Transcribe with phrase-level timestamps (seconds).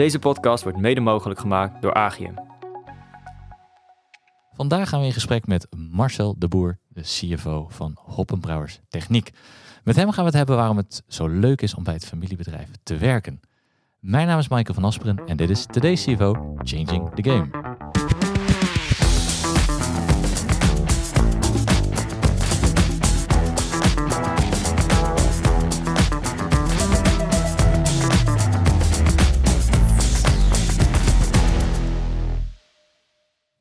[0.00, 2.34] Deze podcast wordt mede mogelijk gemaakt door Agium.
[4.52, 9.30] Vandaag gaan we in gesprek met Marcel de Boer, de CFO van Hoppenbrouwers Techniek.
[9.84, 12.68] Met hem gaan we het hebben waarom het zo leuk is om bij het familiebedrijf
[12.82, 13.40] te werken.
[13.98, 17.69] Mijn naam is Michael van Asperen en dit is Today's CFO Changing the Game.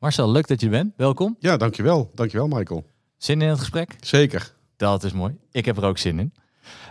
[0.09, 0.93] Marcel, leuk dat je er bent.
[0.97, 1.35] Welkom.
[1.39, 2.11] Ja, dankjewel.
[2.15, 2.85] Dankjewel, Michael.
[3.17, 3.95] Zin in het gesprek?
[3.99, 4.53] Zeker.
[4.77, 5.37] Dat is mooi.
[5.51, 6.33] Ik heb er ook zin in.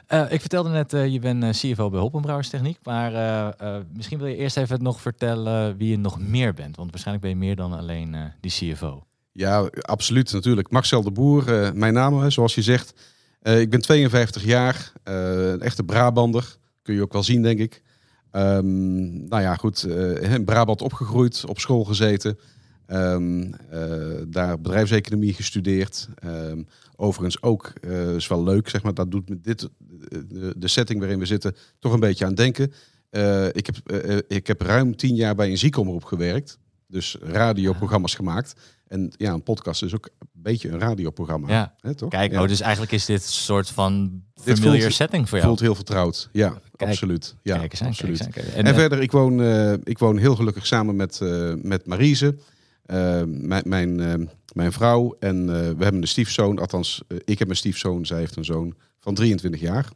[0.08, 2.78] Uh, ik vertelde net, uh, je bent uh, CFO bij Hoppenbrouwers Techniek.
[2.82, 3.12] Maar
[3.92, 6.76] misschien wil je eerst even nog vertellen wie je nog meer bent.
[6.76, 9.04] Want waarschijnlijk ben je meer dan alleen die CFO.
[9.32, 10.70] Ja, absoluut natuurlijk.
[10.70, 12.94] Marcel de Boer, mijn naam, zoals je zegt.
[13.42, 16.56] ik ben 52 jaar, een echte Brabander.
[16.82, 17.82] Kun je ook wel zien, denk ik.
[18.32, 19.82] Um, nou ja, goed.
[20.20, 22.38] in Brabant opgegroeid, op school gezeten.
[22.90, 23.50] Um, uh,
[24.28, 26.08] daar bedrijfseconomie gestudeerd.
[26.24, 29.68] Um, overigens ook, uh, is wel leuk, zeg maar, dat doet me dit,
[30.56, 32.72] de, setting waarin we zitten, toch een beetje aan denken.
[33.10, 33.92] Uh, ik, heb,
[34.28, 36.58] ik heb ruim tien jaar bij een ziekenomroep gewerkt.
[36.86, 38.54] Dus radioprogramma's gemaakt.
[38.86, 41.48] En ja, een podcast is ook een beetje een radioprogramma.
[41.48, 41.74] Ja.
[41.80, 42.10] Hè, toch?
[42.10, 42.42] Kijk, ja.
[42.42, 45.48] oh, dus eigenlijk is dit een soort van familiar voelt, setting voor jou.
[45.50, 46.28] voelt heel vertrouwd.
[46.32, 47.34] Ja, Kijk, absoluut.
[47.42, 48.18] Ja, kijk eens aan, absoluut.
[48.18, 48.66] kijk eens aan, kijk.
[48.66, 52.38] En, eh, verder, ik woon, uh, ik woon heel gelukkig samen met, uh, met Marise.
[52.90, 56.58] Uh, mijn, mijn, uh, mijn vrouw en uh, we hebben een stiefzoon.
[56.58, 59.88] Althans, ik heb een stiefzoon, zij heeft een zoon van 23 jaar.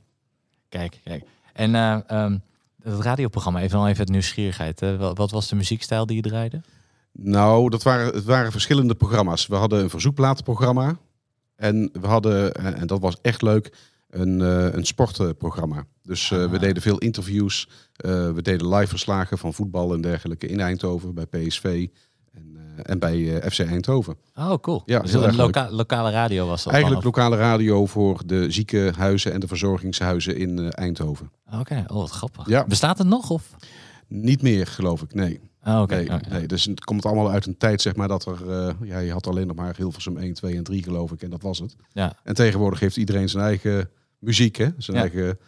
[0.69, 1.25] Kijk, kijk.
[1.53, 2.43] En um,
[2.83, 4.81] het radioprogramma, even al even het nieuwsgierigheid.
[4.81, 6.61] Wat, wat, was de muziekstijl die je draaide?
[7.13, 9.47] Nou, dat waren, het waren verschillende programma's.
[9.47, 10.99] We hadden een verzoekplatenprogramma.
[11.57, 13.73] En we hadden, en dat was echt leuk,
[14.11, 14.41] een,
[14.77, 15.85] een sportprogramma.
[16.03, 16.51] Dus ah.
[16.51, 17.69] we deden veel interviews.
[17.97, 21.89] we deden live verslagen van voetbal en dergelijke in Eindhoven bij PSV.
[22.33, 24.17] En, uh, en bij uh, FC Eindhoven.
[24.35, 24.83] Oh, cool.
[24.87, 28.51] Ja, dus heel een loka lokale radio was dat Eigenlijk dan, lokale radio voor de
[28.51, 31.31] ziekenhuizen en de verzorgingshuizen in uh, Eindhoven.
[31.47, 31.85] Oké, okay.
[31.87, 32.49] oh wat grappig.
[32.49, 32.65] Ja.
[32.65, 33.31] Bestaat het nog?
[33.31, 33.57] Of?
[34.09, 35.41] Niet meer, geloof ik, nee.
[35.65, 35.95] Oké.
[35.95, 38.39] Nee, nee, dus het komt allemaal uit een tijd, zeg maar, dat er...
[38.83, 41.43] ja, je had alleen nog maar Hilversum 1, 2 en 3, geloof ik, en dat
[41.43, 41.77] was het.
[41.93, 42.17] Ja.
[42.25, 44.69] En tegenwoordig heeft iedereen zijn eigen muziek, hè?
[44.79, 45.03] Zijn Ja.
[45.03, 45.39] eigen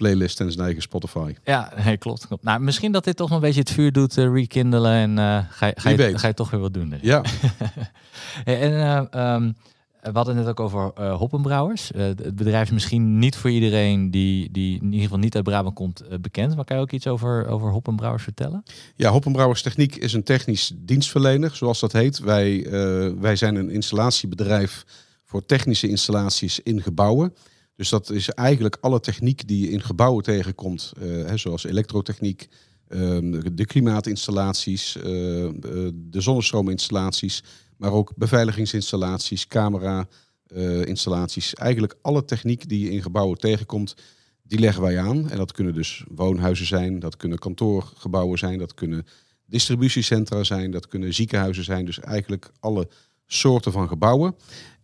[0.00, 1.34] playlist en zijn eigen Spotify.
[1.44, 2.42] Ja, nee, klopt, klopt.
[2.44, 5.66] Nou, misschien dat dit toch een beetje het vuur doet uh, rekindelen en uh, ga,
[5.66, 6.88] je- ga, je, ga je toch weer wat doen.
[6.90, 6.98] Dus.
[7.02, 7.22] Ja,
[8.44, 9.52] en eh, ehm,
[10.02, 11.90] we hadden het net ook over hoppenbrouwers.
[11.96, 15.74] Het bedrijf is misschien niet voor iedereen die, die in ieder geval niet uit Brabant
[15.74, 16.56] komt bekend.
[16.56, 18.62] Maar kan je ook iets over, over hoppenbrouwers vertellen?
[18.96, 22.18] Ja, Hoppenbrouwers Techniek is een technisch dienstverlener, zoals dat heet.
[22.18, 22.66] Wij,
[23.18, 24.84] wij zijn een installatiebedrijf
[25.24, 27.34] voor technische installaties in gebouwen.
[27.80, 32.48] Dus dat is eigenlijk alle techniek die je in gebouwen tegenkomt, eh, hè, zoals elektrotechniek,
[32.88, 35.52] ehm, de klimaatinstallaties, eh, eh,
[35.94, 37.42] de zonnestroominstallaties,
[37.76, 41.54] maar ook beveiligingsinstallaties, camera-installaties.
[41.54, 43.94] eigenlijk alle techniek die je in gebouwen tegenkomt,
[44.42, 45.30] die leggen wij aan.
[45.30, 49.06] En dat kunnen dus woonhuizen zijn, dat kunnen kantoorgebouwen zijn, dat kunnen
[49.46, 51.84] distributiecentra zijn, dat kunnen ziekenhuizen zijn.
[51.84, 52.88] Dus eigenlijk alle
[53.26, 54.34] soorten van gebouwen.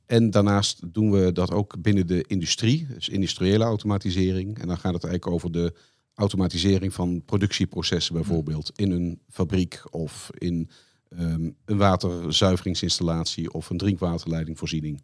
[0.06, 4.58] En daarnaast doen we dat ook binnen de industrie, dus industriële automatisering.
[4.58, 5.74] En dan gaat het eigenlijk over de
[6.14, 10.70] automatisering van productieprocessen bijvoorbeeld in een fabriek of in
[11.08, 15.02] ehm, een waterzuiveringsinstallatie of een drinkwaterleidingvoorziening.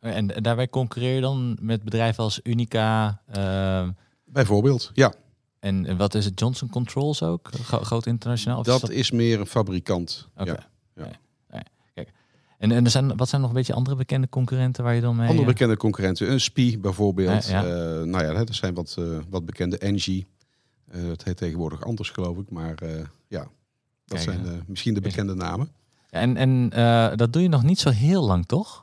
[0.00, 3.22] En, en daarbij concurreer je dan met bedrijven als Unica.
[3.26, 3.90] ehm,
[4.24, 5.14] Bijvoorbeeld, ja,
[5.64, 6.40] en, en wat is het?
[6.40, 7.50] Johnson Controls ook?
[7.52, 8.58] Gro- groot internationaal?
[8.58, 10.28] Of is dat is meer een fabrikant.
[10.36, 10.68] Ja.
[10.94, 11.10] ja.
[12.64, 15.16] En, en er zijn, wat zijn nog een beetje andere bekende concurrenten waar je dan
[15.16, 15.28] mee...
[15.28, 17.46] Andere eh, bekende concurrenten, een SPI bijvoorbeeld.
[17.46, 17.66] Ja, ja.
[17.66, 20.26] Eh, nou ja, er zijn wat, eh, wat bekende Engie.
[20.90, 22.50] Het heet tegenwoordig anders, geloof ik.
[22.50, 22.74] Maar
[23.28, 23.48] ja, dat
[24.04, 25.68] Kijk, zijn misschien de bekende namen.
[26.10, 26.68] En, en
[27.16, 28.80] dat doe je nog niet zo heel lang, toch?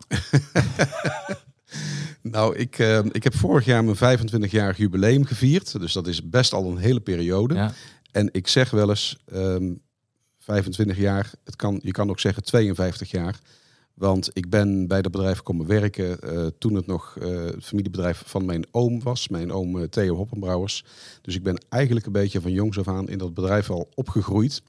[2.23, 2.77] Nou, ik,
[3.11, 5.79] ik heb vorig jaar mijn 25-jarig jubileum gevierd.
[5.79, 7.53] Dus dat is best al een hele periode.
[7.53, 7.71] Ja.
[8.11, 9.73] En ik zeg wel eens ehm
[10.39, 11.31] 25 jaar.
[11.43, 13.39] Het kan, je kan ook zeggen 52 jaar.
[14.01, 18.23] Want ik ben bij dat bedrijf komen werken eh, toen het nog eh, het familiebedrijf
[18.25, 19.27] van mijn oom was.
[19.27, 20.83] Mijn oom eh, Theo Hoppenbrouwers.
[21.21, 24.61] Dus ik ben eigenlijk een beetje van jongs af aan in dat bedrijf al opgegroeid.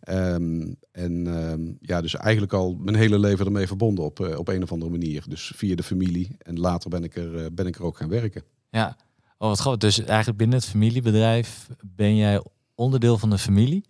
[0.00, 4.62] Ehm, en ehm, ja, dus eigenlijk al mijn hele leven ermee verbonden op, op een
[4.62, 5.24] of andere manier.
[5.28, 6.36] Dus via de familie.
[6.38, 8.42] En later ben ik er, ben ik er ook gaan werken.
[8.70, 8.96] Ja.
[9.38, 9.80] Oh, wat grappig.
[9.80, 12.42] Dus eigenlijk binnen het familiebedrijf ben jij
[12.74, 13.84] onderdeel van de familie.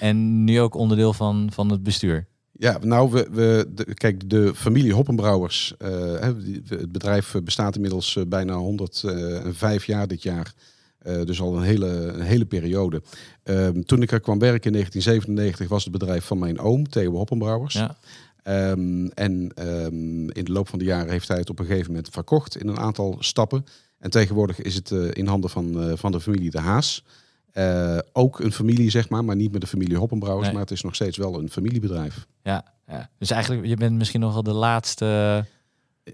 [0.00, 2.30] En nu ook onderdeel van, van het bestuur.
[2.62, 6.20] Ja, nou, we, we, de, kijk, de familie Hoppenbrouwers, eh,
[6.68, 10.52] het bedrijf bestaat inmiddels eh, bijna 105 jaar dit jaar.
[11.06, 13.02] Uh, dus al een hele, een hele periode.
[13.44, 17.12] Um, toen ik er kwam werken in 1997 was het bedrijf van mijn oom, Theo
[17.12, 17.74] Hoppenbrouwers.
[17.74, 17.96] Ja.
[18.70, 21.92] Um, en um, in de loop van de jaren heeft hij het op een gegeven
[21.92, 23.64] moment verkocht in een aantal stappen.
[23.98, 27.04] En tegenwoordig is het in handen van, van de familie De Haas.
[27.54, 30.54] Uh, ook een familie, zeg maar, maar niet met de familie Hoppenbrouwers, nee.
[30.54, 32.26] maar het is nog steeds wel een familiebedrijf.
[32.42, 35.44] Ja, ja, dus eigenlijk, je bent misschien nog wel de laatste...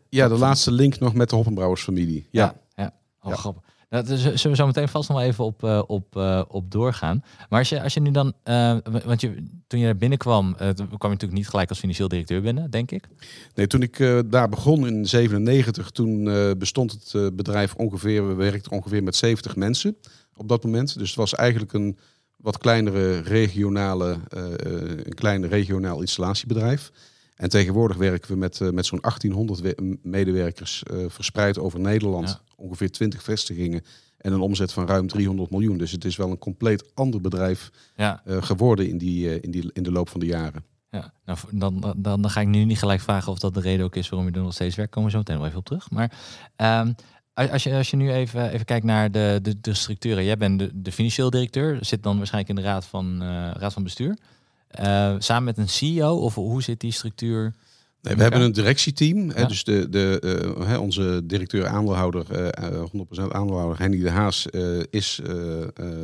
[0.08, 2.26] Ja, de laatste link nog met de Hoppenbrouwers familie.
[2.30, 2.82] Ja, ja.
[2.82, 2.92] ja.
[3.22, 3.36] Oh, ja.
[3.36, 3.62] grappig.
[3.90, 6.70] Nou, daar zullen we zo meteen vast nog wel even op, uh, op, uh, op
[6.70, 7.24] doorgaan.
[7.48, 10.76] Maar als je, als je nu dan, uh, want je, toen je er binnenkwam, kwam
[10.76, 13.08] je natuurlijk niet gelijk als financieel directeur binnen, denk ik?
[13.54, 16.24] Nee, toen ik daar begon in 97, toen
[16.58, 19.96] bestond het bedrijf ongeveer, we werkten ongeveer met 70 mensen
[20.38, 20.98] op dat moment.
[20.98, 21.98] Dus het was eigenlijk een
[22.36, 26.90] wat kleinere regionale, een klein regionaal installatiebedrijf.
[27.36, 32.28] En tegenwoordig werken we met, met zo'n 1800 medewerkers verspreid over Nederland.
[32.28, 33.82] Ja ongeveer 20 vestigingen
[34.18, 35.78] en een omzet van ruim 300 miljoen.
[35.78, 38.22] Dus het is wel een compleet ander bedrijf ja.
[38.26, 40.64] geworden in, die, in, die, in de loop van de jaren.
[40.90, 43.84] Ja, nou, dan, dan, dan ga ik nu niet gelijk vragen of dat de reden
[43.84, 44.92] ook is waarom je er nog steeds werkt.
[44.92, 45.90] Komen we zo meteen wel even op terug.
[45.90, 46.12] Maar
[46.56, 46.94] um,
[47.46, 50.24] als, je, als je nu even, even kijkt naar de, de, de structuren.
[50.24, 53.72] Jij bent de, de financieel directeur, zit dan waarschijnlijk in de raad van, uh, raad
[53.72, 54.16] van bestuur.
[55.18, 57.54] samen met een CEO of hoe zit die structuur?
[58.02, 59.30] Nee, we hebben een directieteam.
[59.30, 60.20] Hè, dus de, de,
[60.58, 62.84] uh, onze directeur-aandeelhouder, uh,
[63.28, 65.20] 100% aandeelhouder, Henny de Haas, uh, is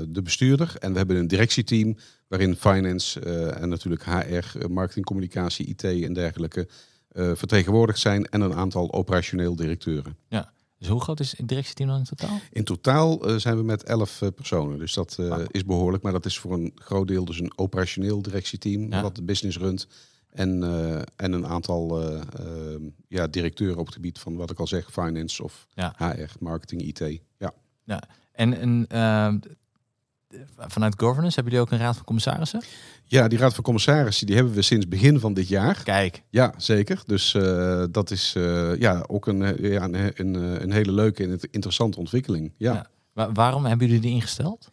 [0.08, 0.74] de bestuurder.
[0.78, 1.96] En we hebben een directieteam
[2.28, 3.20] waarin finance
[3.50, 6.68] en natuurlijk HR, marketing, communicatie, IT en dergelijke
[7.12, 8.24] vertegenwoordigd zijn.
[8.24, 10.16] En een aantal operationeel directeuren.
[10.28, 10.52] Ja.
[10.84, 12.38] Dus hoe groot is het directieteam dan in totaal?
[12.50, 14.78] In totaal zijn we met elf personen.
[14.78, 15.18] Dus dat
[15.50, 16.02] is behoorlijk.
[16.02, 18.92] Maar dat is voor een groot deel dus een operationeel directieteam.
[18.92, 19.02] Ja.
[19.02, 19.86] Wat de business runt.
[20.30, 20.62] En,
[21.16, 22.20] en een aantal uh,
[23.08, 25.94] ja, directeuren op het gebied van wat ik al zeg, finance of ja.
[25.96, 27.20] HR, marketing, IT.
[27.38, 27.52] Ja.
[27.84, 28.02] ja.
[28.32, 29.38] En, en ehm,
[30.58, 32.62] vanuit governance hebben jullie ook een raad van commissarissen?
[33.04, 35.82] Ja, die raad van commissarissen die hebben we sinds begin van dit jaar.
[35.82, 36.22] Kijk.
[36.30, 37.02] Ja, zeker.
[37.06, 37.32] Dus
[37.90, 38.32] dat is
[38.78, 42.52] ja, ook een, ja, een, een, een, hele leuke en interessante ontwikkeling.
[42.56, 42.88] Ja.
[43.14, 43.32] ja.
[43.32, 44.72] waarom hebben jullie die ingesteld?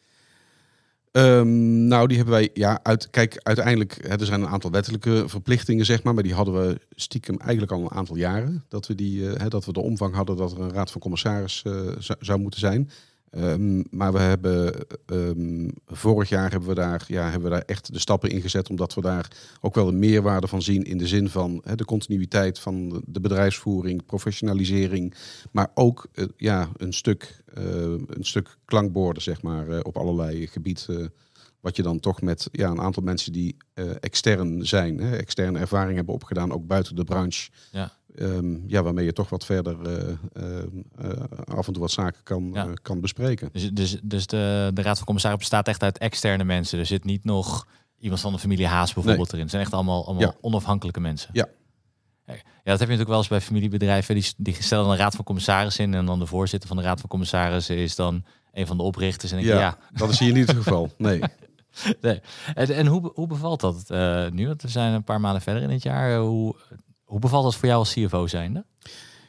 [1.11, 5.23] Um, nou, die hebben wij, ja, uit, kijk, uiteindelijk, hè, er zijn een aantal wettelijke
[5.27, 8.65] verplichtingen, zeg maar, maar die hadden we stiekem eigenlijk al een aantal jaren.
[8.67, 11.63] Dat we, die, hè, dat we de omvang hadden dat er een raad van commissaris
[11.67, 11.73] uh,
[12.19, 12.89] zou moeten zijn.
[13.37, 14.73] Um, maar we hebben
[15.05, 18.69] um, vorig jaar hebben we, daar, ja, hebben we daar echt de stappen in gezet,
[18.69, 19.31] omdat we daar
[19.61, 24.05] ook wel een meerwaarde van zien in de zin van de continuïteit van de bedrijfsvoering,
[24.05, 25.15] professionalisering,
[25.51, 27.63] maar ook uh, ja, een, stuk, uh,
[28.07, 31.13] een stuk klankborden zeg maar, uh, op allerlei gebieden.
[31.59, 33.57] wat je dan toch met ja, een aantal mensen die
[33.99, 37.49] extern zijn, externe ervaring hebben opgedaan, ook buiten de branche.
[37.71, 37.91] Ja.
[38.15, 42.49] Um, ja, waarmee je toch wat verder uh, uh, af en toe wat zaken kan,
[42.53, 42.73] ja.
[42.81, 43.49] kan bespreken.
[43.51, 46.79] Dus, dus, dus de, de Raad van Commissaris bestaat echt uit externe mensen.
[46.79, 47.67] Er zit niet nog
[47.99, 49.27] iemand van de familie Haas bijvoorbeeld nee.
[49.27, 49.41] erin.
[49.41, 50.35] Het zijn echt allemaal, allemaal ja.
[50.41, 51.29] onafhankelijke mensen.
[51.33, 51.47] Ja.
[52.63, 54.15] Ja, dat heb je natuurlijk wel eens bij familiebedrijven.
[54.15, 55.93] Die, die stellen een raad van commissaris in.
[55.93, 59.31] En dan de voorzitter van de raad van commissarissen is dan een van de oprichters.
[59.31, 60.89] En ik, ja, ja, dat is hier niet het geval.
[60.97, 61.21] Nee.
[62.01, 62.21] nee.
[62.53, 64.47] En, en hoe, hoe bevalt dat uh, nu?
[64.47, 66.17] Want we zijn een paar maanden verder in het jaar.
[66.17, 66.55] Hoe,
[67.11, 68.65] hoe bevalt dat voor jou als CFO zijnde?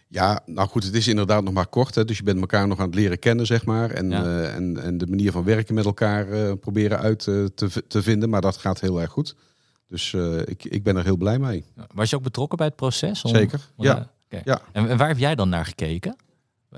[0.08, 1.94] Ja, nou goed, het is inderdaad nog maar kort.
[1.94, 3.90] Hè, dus je bent elkaar nog aan het leren kennen, zeg maar.
[3.90, 4.24] En, ja.
[4.24, 8.02] uh, en, en de manier van werken met elkaar uh, proberen uit uh, te, te
[8.02, 8.30] vinden.
[8.30, 9.36] Maar dat gaat heel erg goed.
[9.88, 11.64] Dus ik, ik ben er heel blij mee.
[11.94, 13.22] Was je ook betrokken bij het proces?
[13.22, 14.10] Om, Zeker, ja.
[14.26, 14.42] Okay.
[14.44, 14.60] ja.
[14.72, 16.16] En, en, waar heb jij dan naar gekeken?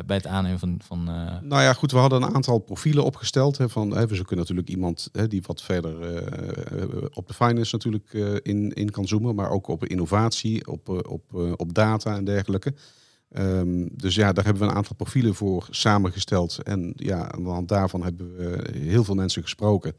[0.06, 0.78] Bij het aannemen van...
[0.84, 1.40] van uh...
[1.40, 3.58] Nou ja, goed, we hadden een aantal profielen opgesteld.
[3.58, 8.12] Hè, van, we zoeken natuurlijk iemand hè, die wat verder uh, op de finance natuurlijk
[8.42, 9.34] in, in kan zoomen.
[9.34, 12.74] Maar ook op innovatie, op, op, op data en dergelijke.
[13.38, 16.62] Um, dus ja, daar hebben we een aantal profielen voor samengesteld.
[16.62, 19.94] En ja, aan de hand daarvan hebben we heel veel mensen gesproken.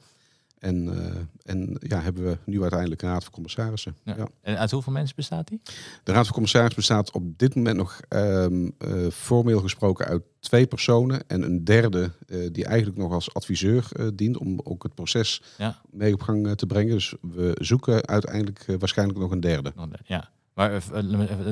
[0.66, 3.96] En, uh, en ja, hebben we nu uiteindelijk een raad van commissarissen.
[4.04, 4.16] Ja.
[4.18, 4.28] Ja.
[4.42, 5.62] En uit hoeveel mensen bestaat die?
[6.04, 10.68] De raad van commissarissen bestaat op dit moment nog um, uh, formeel gesproken uit twee
[10.68, 11.28] personen.
[11.28, 15.82] En een derde uh, die eigenlijk nog als adviseur dient om ook het proces ja.
[15.92, 16.94] mee op gang te brengen.
[16.94, 19.74] Dus we zoeken uiteindelijk waarschijnlijk nog een derde.
[20.04, 20.30] Ja.
[20.54, 20.72] Maar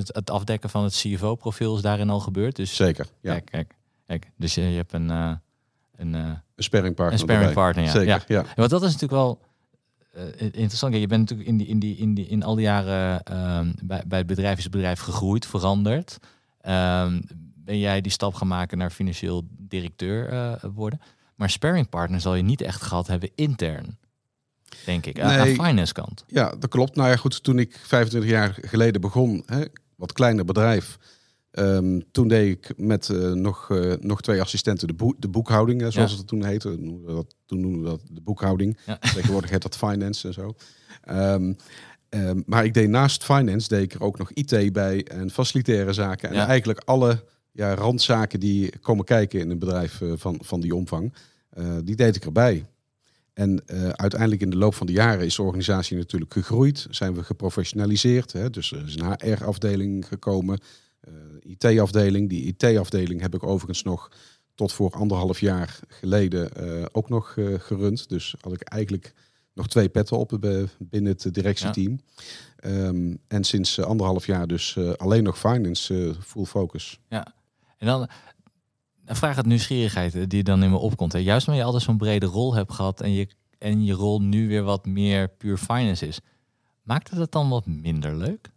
[0.08, 2.56] het afdekken van het CFO-profiel is daarin al gebeurd.
[2.56, 3.32] Dus Zeker, ja.
[3.32, 4.32] Kijk, kijk, kijk.
[4.38, 5.40] Dus je, je hebt een...
[5.96, 7.20] Een, een sparringpartner.
[7.20, 7.92] Een sparringpartner, ja.
[7.92, 8.24] Zeker, ja.
[8.28, 8.46] ja.
[8.56, 9.42] Want dat is natuurlijk wel
[10.18, 10.96] uh, interessant.
[10.96, 14.04] Je bent natuurlijk in, die, in, die, in, die, in al die jaren uh, bij,
[14.08, 16.18] bij het bedrijf is het bedrijf gegroeid, veranderd.
[16.62, 17.22] Ehm,
[17.56, 21.02] ben jij die stap gaan maken naar financieel directeur uh, worden.
[21.36, 23.98] Maar sparringpartner zal je niet echt gehad hebben intern.
[24.86, 25.26] Denk ik, nee.
[25.26, 26.24] aan de finance kant.
[26.28, 26.96] Ja, dat klopt.
[26.96, 29.64] Nou ja, goed, toen ik 25 jaar geleden begon, hè,
[29.96, 30.98] wat kleiner bedrijf
[31.54, 35.82] Ehm, toen deed ik met eh, nog, eh, nog twee assistenten de, boek, de boekhouding,
[35.82, 36.18] hè, zoals Ja.
[36.18, 37.02] het toen heette.
[37.06, 38.78] Dat, toen noemden we dat de boekhouding.
[38.86, 38.98] Ja.
[39.14, 40.56] Tegenwoordig heet dat finance en zo.
[41.04, 41.54] Ehm,
[42.10, 45.94] ehm, maar ik deed naast finance deed ik er ook nog IT bij en facilitaire
[45.94, 46.30] zaken.
[46.30, 46.48] En Ja.
[46.48, 51.14] eigenlijk alle ja, randzaken die komen kijken in een bedrijf eh, van, van die omvang,
[51.50, 52.66] eh, die deed ik erbij.
[53.34, 56.88] En eh, uiteindelijk in de loop van de jaren is de organisatie natuurlijk gegroeid.
[56.90, 58.32] Zijn we geprofessionaliseerd.
[58.32, 58.50] Hè?
[58.50, 60.66] Dus er is een HR-afdeling gekomen, eh,
[61.40, 62.30] IT-afdeling.
[62.30, 64.12] Die IT-afdeling heb ik overigens nog
[64.56, 68.10] tot voor anderhalf jaar geleden eh, ook nog eh, gerund.
[68.10, 69.14] Dus had ik eigenlijk
[69.54, 72.00] nog twee petten op eh, binnen het directieteam.
[72.56, 77.00] Ehm, en sinds eh, anderhalf jaar dus eh, alleen nog finance, eh, full focus.
[77.78, 78.10] En dan
[79.06, 81.14] een vraag uit nieuwsgierigheid eh, die dan in me opkomt.
[81.14, 81.20] Hè.
[81.20, 84.48] Juist omdat je altijd zo'n brede rol hebt gehad en je, en je rol nu
[84.48, 86.20] weer wat meer puur finance is.
[86.82, 88.52] Maakt het het dan wat minder leuk?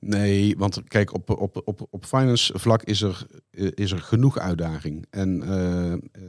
[0.00, 3.26] Nee, want kijk, op, op, op, op finance vlak is er,
[3.74, 5.06] is er genoeg uitdaging.
[5.10, 5.42] En,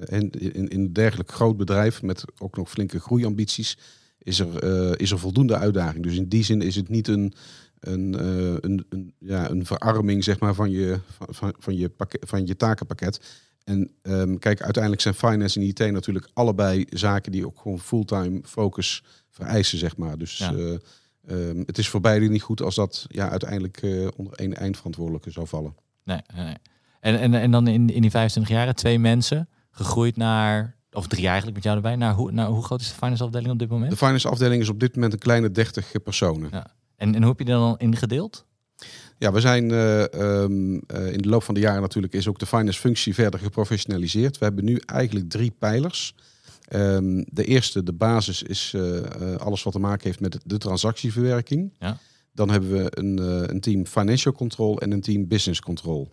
[0.08, 3.78] en in, in een dergelijk groot bedrijf met ook nog flinke groeiambities
[4.24, 6.04] is er, eh, is er voldoende uitdaging.
[6.04, 7.34] Dus in die zin is het niet een,
[7.80, 11.00] een, eh, een, een, ja, een verarming zeg maar, van, je,
[11.30, 13.20] van, van, je pakket, van je takenpakket.
[13.64, 18.40] En ehm, kijk, uiteindelijk zijn finance en IT natuurlijk allebei zaken die ook gewoon fulltime
[18.44, 20.18] focus vereisen, zeg maar.
[20.18, 20.78] Dus Ja.
[21.28, 24.54] Eh, ehm, het is voor beide niet goed als dat ja, uiteindelijk eh, onder één
[24.54, 25.76] eindverantwoordelijke zou vallen.
[26.04, 26.46] Nee, nee.
[26.46, 26.56] nee.
[27.00, 31.26] En, en, en dan in, in die 25 jaren twee mensen gegroeid naar, of drie
[31.26, 33.70] eigenlijk met jou erbij, naar hoe, naar hoe groot is de finance afdeling op dit
[33.70, 33.92] moment?
[33.92, 36.50] De finance afdeling is op dit moment een kleine 30 personen.
[36.52, 36.68] Ja.
[36.96, 38.46] En, en hoe heb je dat dan ingedeeld?
[39.18, 42.40] Ja, we zijn eh, ehm, eh, in de loop van de jaren natuurlijk is ook
[42.40, 44.38] de finance functie verder geprofessionaliseerd.
[44.38, 46.16] We hebben nu eigenlijk drie pijlers.
[46.72, 50.58] Ehm, de eerste, de basis, is eh, eh, alles wat te maken heeft met de
[50.58, 51.74] transactieverwerking.
[51.80, 51.98] Ja.
[52.34, 56.12] Dan hebben we een, eh, een team financial control en een team business control.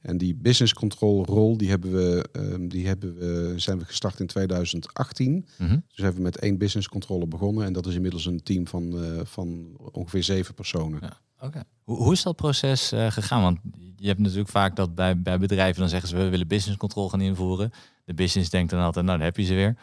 [0.00, 4.20] En die business control rol, die hebben we, ehm, die hebben we, zijn we gestart
[4.20, 5.46] in 2018.
[5.58, 5.78] Mhm.
[5.88, 7.64] Dus hebben we met één business controller begonnen.
[7.64, 11.00] En dat is inmiddels een team van, van ongeveer zeven personen.
[11.00, 11.66] Ja.
[11.82, 13.42] Hoe, hoe is dat proces gegaan?
[13.42, 13.58] Want
[14.02, 17.08] je hebt natuurlijk vaak dat bij, bij bedrijven dan zeggen ze we willen business control
[17.08, 17.70] gaan invoeren.
[18.04, 19.76] De business denkt dan altijd, nou dan heb je ze weer.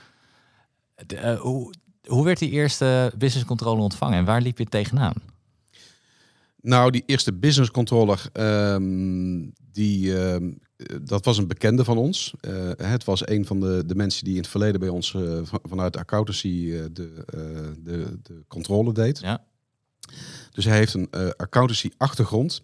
[1.05, 1.73] De, eh, hoe,
[2.07, 5.13] hoe werd die eerste business controller ontvangen en waar liep je tegenaan?
[6.61, 12.33] Nou, die eerste business controller, ehm, die, ehm, eh, dat was een bekende van ons.
[12.41, 15.39] Eh, het was een van de, de mensen die in het verleden bij ons eh,
[15.43, 17.25] van- vanuit de accountancy de,
[17.83, 19.19] de, de controle deed.
[19.19, 19.43] Ja.
[20.51, 22.63] Dus hij heeft een accountancy achtergrond,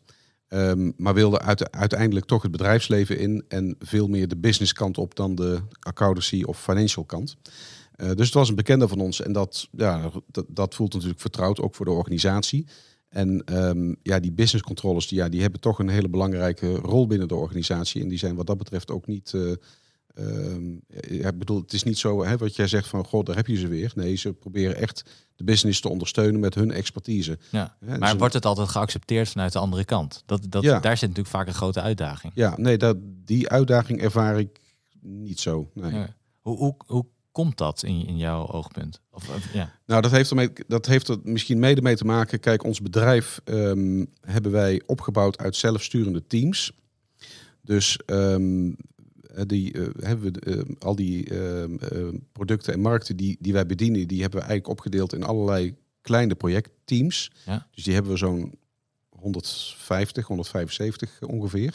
[0.56, 4.98] ehm, maar wilde uite- uiteindelijk toch het bedrijfsleven in en veel meer de business kant
[4.98, 7.36] op dan de accountancy of financial kant.
[7.96, 11.22] Eh, dus het was een bekende van ons en dat, ja, dat, dat voelt natuurlijk
[11.22, 12.66] vertrouwd, ook voor de organisatie.
[13.10, 17.08] En ehm, ja, die business controllers, die, ja, die hebben toch een hele belangrijke rol
[17.08, 18.02] binnen de organisatie.
[18.02, 19.34] En die zijn wat dat betreft ook niet.
[19.34, 19.42] eh,
[20.16, 20.72] ehm,
[21.28, 23.56] ik bedoel, het is niet zo hè, wat jij zegt van god, daar heb je
[23.58, 23.92] ze weer.
[23.96, 25.04] Nee, ze proberen echt
[25.36, 27.38] de business te ondersteunen met hun expertise.
[27.52, 27.78] Ja.
[27.86, 30.24] Hè, Maar dus- wordt het altijd geaccepteerd vanuit de andere kant?
[30.26, 30.80] Dat, dat, Ja.
[30.80, 32.34] Daar zit natuurlijk vaak een grote uitdaging.
[32.36, 34.60] Ja, nee, dat, die uitdaging ervaar ik
[35.02, 35.70] niet zo.
[35.74, 35.92] Nee.
[35.94, 36.16] Ja.
[36.40, 39.02] Hoe, hoe, hoe komt dat in, in jouw oogpunt?
[39.12, 39.72] Of, of- ja.
[39.86, 42.40] Nou, dat heeft, ermee, dat heeft er misschien mede mee te maken.
[42.40, 46.72] Kijk, ons bedrijf ehm, hebben wij opgebouwd uit zelfsturende teams.
[47.62, 48.74] Dus ehm, eh,
[49.48, 54.08] die, eh, hebben we, eh, al die eh, producten en markten die, die wij bedienen,
[54.08, 57.32] die hebben we eigenlijk opgedeeld in allerlei kleine projectteams.
[57.46, 57.68] Ja.
[57.72, 58.54] Dus die hebben we zo'n
[59.10, 61.74] 150, 175 ongeveer.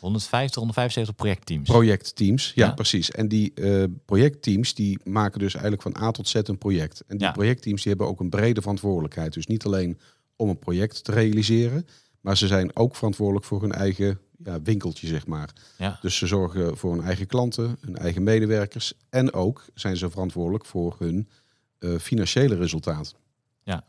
[0.00, 1.68] 150, 175 projectteams.
[1.68, 2.72] Projectteams, ja, Ja.
[2.72, 3.10] precies.
[3.10, 7.02] En die eh, projectteams die maken dus eigenlijk van A tot Z een project.
[7.06, 7.32] En die Ja.
[7.32, 9.32] projectteams die hebben ook een brede verantwoordelijkheid.
[9.32, 9.98] Dus niet alleen
[10.36, 11.86] om een project te realiseren,
[12.20, 15.52] maar ze zijn ook verantwoordelijk voor hun eigen ja, winkeltje, zeg maar.
[15.78, 15.98] ja.
[16.00, 20.64] Dus ze zorgen voor hun eigen klanten, hun eigen medewerkers en ook zijn ze verantwoordelijk
[20.64, 21.28] voor hun
[21.78, 23.14] eh, financiële resultaat.
[23.62, 23.84] Ja.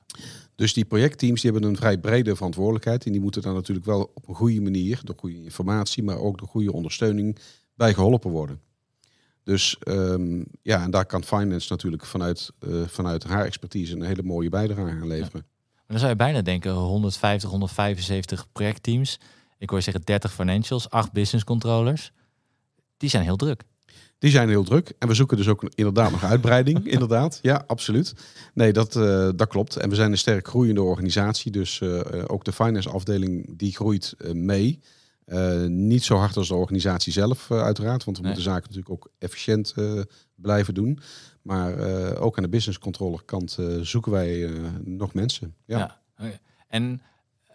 [0.55, 4.12] Dus die projectteams die hebben een vrij brede verantwoordelijkheid en die moeten daar natuurlijk wel
[4.13, 7.38] op een goede manier, door goede informatie, maar ook door goede ondersteuning
[7.75, 8.62] bij geholpen worden.
[9.43, 14.24] Dus ehm, ja, en daar kan finance natuurlijk vanuit, eh, vanuit haar expertise een hele
[14.24, 15.46] mooie bijdrage aan leveren.
[15.74, 19.20] Maar dan zou je bijna denken 150, 175 projectteams.
[19.61, 22.11] Ik hoor je zeggen 30 financials, 8 business controllers.
[22.97, 23.63] Die zijn heel druk.
[24.19, 24.93] Die zijn heel druk.
[24.99, 26.85] En we zoeken dus ook inderdaad nog uitbreiding.
[26.95, 28.13] inderdaad, ja, absoluut.
[28.53, 29.75] Nee, dat, eh, dat klopt.
[29.75, 31.51] En we zijn een sterk groeiende organisatie.
[31.51, 34.79] Dus eh, eh, ook de finance afdeling die groeit mee.
[35.67, 38.03] Niet zo hard als de organisatie zelf, uiteraard.
[38.03, 38.33] Want we Nee.
[38.33, 39.73] moeten zaken natuurlijk ook efficiënt
[40.35, 40.99] blijven doen.
[41.41, 41.75] Maar
[42.17, 44.49] ook aan de business controller kant zoeken wij
[44.83, 45.55] nog mensen.
[45.65, 45.99] Ja.
[46.17, 46.39] Ja.
[46.67, 47.01] En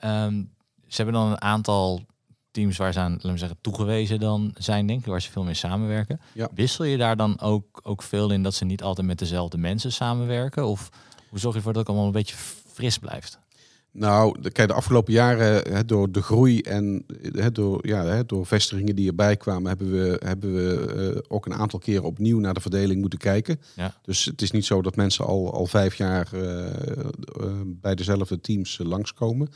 [0.00, 0.42] ehm,
[0.88, 2.02] ze hebben dan een aantal
[2.50, 5.44] teams waar ze aan, laten we zeggen, toegewezen dan zijn, denk ik, waar ze veel
[5.44, 6.20] mee samenwerken.
[6.32, 6.48] Ja.
[6.54, 9.92] Wissel je daar dan ook, ook veel in dat ze niet altijd met dezelfde mensen
[9.92, 10.66] samenwerken?
[10.66, 10.88] Of
[11.28, 13.38] hoe zorg je ervoor dat het allemaal een beetje fris blijft?
[13.96, 17.06] Nou, de, kijk, de afgelopen jaren, door de groei en
[17.52, 21.78] door, ja, door vestigingen die erbij kwamen, hebben we, hebben we eh, ook een aantal
[21.78, 23.60] keren opnieuw naar de verdeling moeten kijken.
[23.74, 23.94] Ja.
[24.02, 27.02] Dus het is niet zo dat mensen al, al vijf jaar eh, eh,
[27.64, 29.48] bij dezelfde teams langskomen.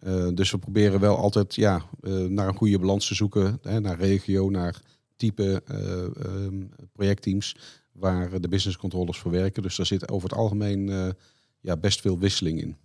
[0.00, 3.80] Eh, dus we proberen wel altijd ja, eh, naar een goede balans te zoeken, hè,
[3.80, 4.80] naar regio, naar
[5.16, 7.56] type eh, ehm, projectteams
[7.92, 9.62] waar de business controllers voor werken.
[9.62, 11.14] Dus daar zit over het algemeen
[11.60, 12.76] ja, best veel wisseling in.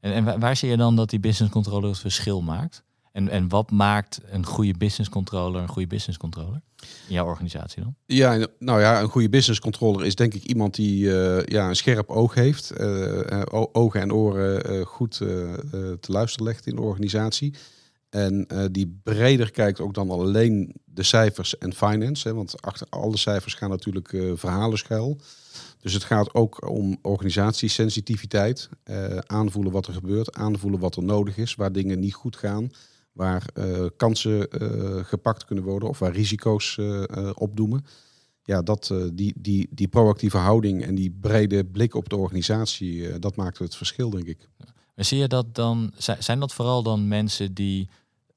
[0.00, 2.82] En, en wa- waar zie je dan dat die business controller het verschil maakt?
[3.28, 6.60] En, wat maakt een goede business controller een goede business controller?
[6.80, 7.94] In jouw organisatie dan?
[8.06, 11.76] Ja, nou ja, een goede business controller is denk ik iemand die eh, ja, een
[11.76, 12.70] scherp oog heeft.
[12.70, 17.54] eh, eh, ogen en oren goed te luisteren legt in de organisatie.
[18.10, 22.28] En die breder kijkt ook dan alleen de cijfers en finance.
[22.28, 25.20] Hè, want achter alle cijfers gaan natuurlijk verhalen schuil.
[25.80, 28.68] Dus het gaat ook om organisatiesensitiviteit.
[29.26, 32.70] aanvoelen wat er gebeurt, aanvoelen wat er nodig is, waar dingen niet goed gaan.
[33.12, 37.84] Waar eh, kansen eh, gepakt kunnen worden of waar risico's eh, opdoemen.
[38.42, 43.36] Ja, dat, die, die, die proactieve houding en die brede blik op de organisatie, dat
[43.36, 44.48] maakt het verschil, denk ik.
[44.94, 47.88] Maar zie je dat dan, zi- zijn dat vooral dan mensen die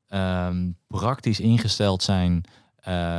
[0.07, 2.43] ehm, praktisch ingesteld zijn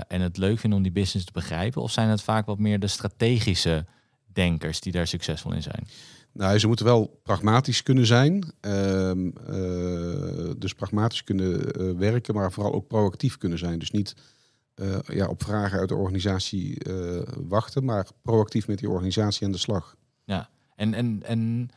[0.08, 1.82] en het leuk vinden om die business te begrijpen?
[1.82, 3.86] Of zijn het vaak wat meer de strategische
[4.32, 5.86] denkers die daar succesvol in zijn?
[6.34, 8.52] Nou, ze moeten wel pragmatisch kunnen zijn.
[8.60, 13.78] Ehm, eh, dus pragmatisch kunnen eh, werken, maar vooral ook proactief kunnen zijn.
[13.78, 14.14] Dus niet
[14.74, 16.78] eh, ja, op vragen uit de organisatie
[17.48, 19.96] wachten, maar proactief met die organisatie aan de slag.
[20.76, 21.68] En, en, en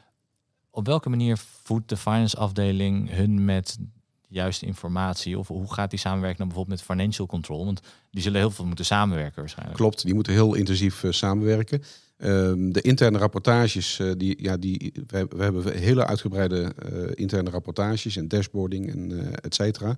[0.70, 3.86] op welke manier voedt de finance afdeling hun met de
[4.28, 5.40] juiste informatie?
[5.40, 7.66] Of hoe gaat die samenwerken dan bijvoorbeeld met financial control?
[7.66, 9.78] Want die zullen heel veel moeten samenwerken waarschijnlijk.
[9.78, 11.84] Klopt, die moeten heel intensief samenwerken.
[12.18, 17.50] Ehm, de interne rapportages, eh, die, ja, die, we, we hebben hele uitgebreide eh, interne
[17.50, 19.98] rapportages en dashboarding en eh et cetera.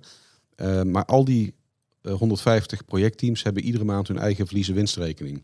[0.54, 1.54] Eh, maar al die
[2.02, 5.42] eh, 150 projectteams hebben iedere maand hun eigen verliezen-winstrekening.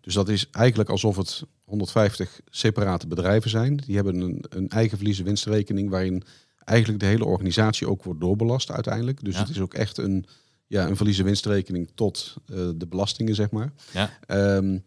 [0.00, 3.76] Dus dat is eigenlijk alsof het 150 separate bedrijven zijn.
[3.76, 6.22] Die hebben een, een eigen verliezen-winstrekening waarin
[6.64, 9.24] eigenlijk de hele organisatie ook wordt doorbelast uiteindelijk.
[9.24, 9.40] Dus Ja.
[9.40, 10.26] het is ook echt een,
[10.66, 13.72] ja, een verliezen-winstrekening tot eh, de belastingen, zeg maar.
[13.92, 14.18] Ja.
[14.26, 14.78] Ehm,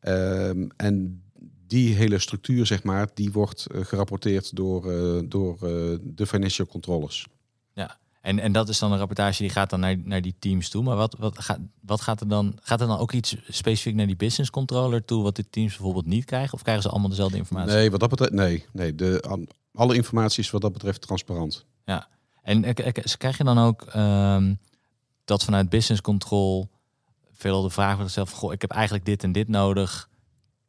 [0.00, 1.22] ehm, en
[1.66, 6.66] die hele structuur, zeg maar, die wordt eh, gerapporteerd door, eh, door eh, de financial
[6.66, 7.26] controllers.
[8.20, 10.82] En, en dat is dan een rapportage die gaat dan naar, naar die teams toe.
[10.82, 12.58] Maar wat, wat, gaat, wat gaat er dan?
[12.62, 16.06] Gaat er dan ook iets specifiek naar die business controller toe, wat de teams bijvoorbeeld
[16.06, 16.54] niet krijgen?
[16.54, 17.74] Of krijgen ze allemaal dezelfde informatie?
[17.74, 19.38] Nee, wat dat betreft, nee, nee de,
[19.72, 21.64] alle informatie is wat dat betreft transparant.
[22.42, 24.54] En k- k- krijg je dan ook ehm,
[25.24, 26.68] dat vanuit business control
[27.38, 30.08] veel de vraag van, goh, ik heb eigenlijk dit en dit nodig.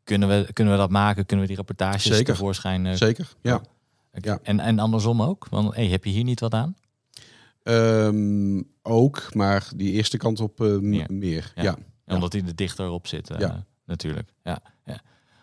[0.03, 1.25] Kunnen we, kunnen we dat maken?
[1.25, 2.33] Kunnen we die rapportages Zeker.
[2.33, 2.85] tevoorschijn?
[2.85, 3.61] eh, Zeker, ja.
[4.11, 4.39] Ja.
[4.43, 5.47] En, en andersom ook?
[5.49, 6.75] Want hey, heb je hier niet wat aan?
[7.63, 11.05] Ehm, ook, maar die eerste kant op eh, Meer.
[11.11, 11.51] meer.
[11.55, 11.63] Ja.
[11.63, 11.75] Ja.
[12.05, 13.63] Ja, Omdat die er dichter op zit, eh, Ja.
[13.85, 14.33] natuurlijk.
[14.43, 15.01] Ja, ja.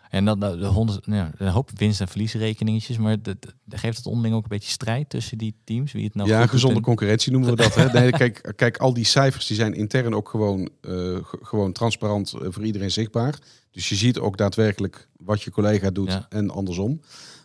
[0.09, 3.37] En dan de, de honderd, nou ja, een hoop winst- en verliesrekeningetjes, maar de-
[3.69, 5.91] geeft het onderling ook een beetje strijd tussen die teams?
[5.91, 7.75] Wie het nou ja, gezonde en- concurrentie noemen we dat.
[7.75, 7.85] Hè?
[7.99, 12.47] Nee, kijk, kijk, al die cijfers die zijn intern ook gewoon, eh, gewoon transparant eh,
[12.49, 13.39] voor iedereen zichtbaar.
[13.71, 16.25] Dus je ziet ook daadwerkelijk wat je collega doet Ja.
[16.29, 17.01] en andersom.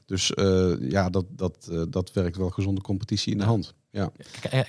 [0.07, 3.75] Dus eh, ja, dat, dat, dat werkt wel gezonde competitie in de hand.
[3.91, 4.11] Ja.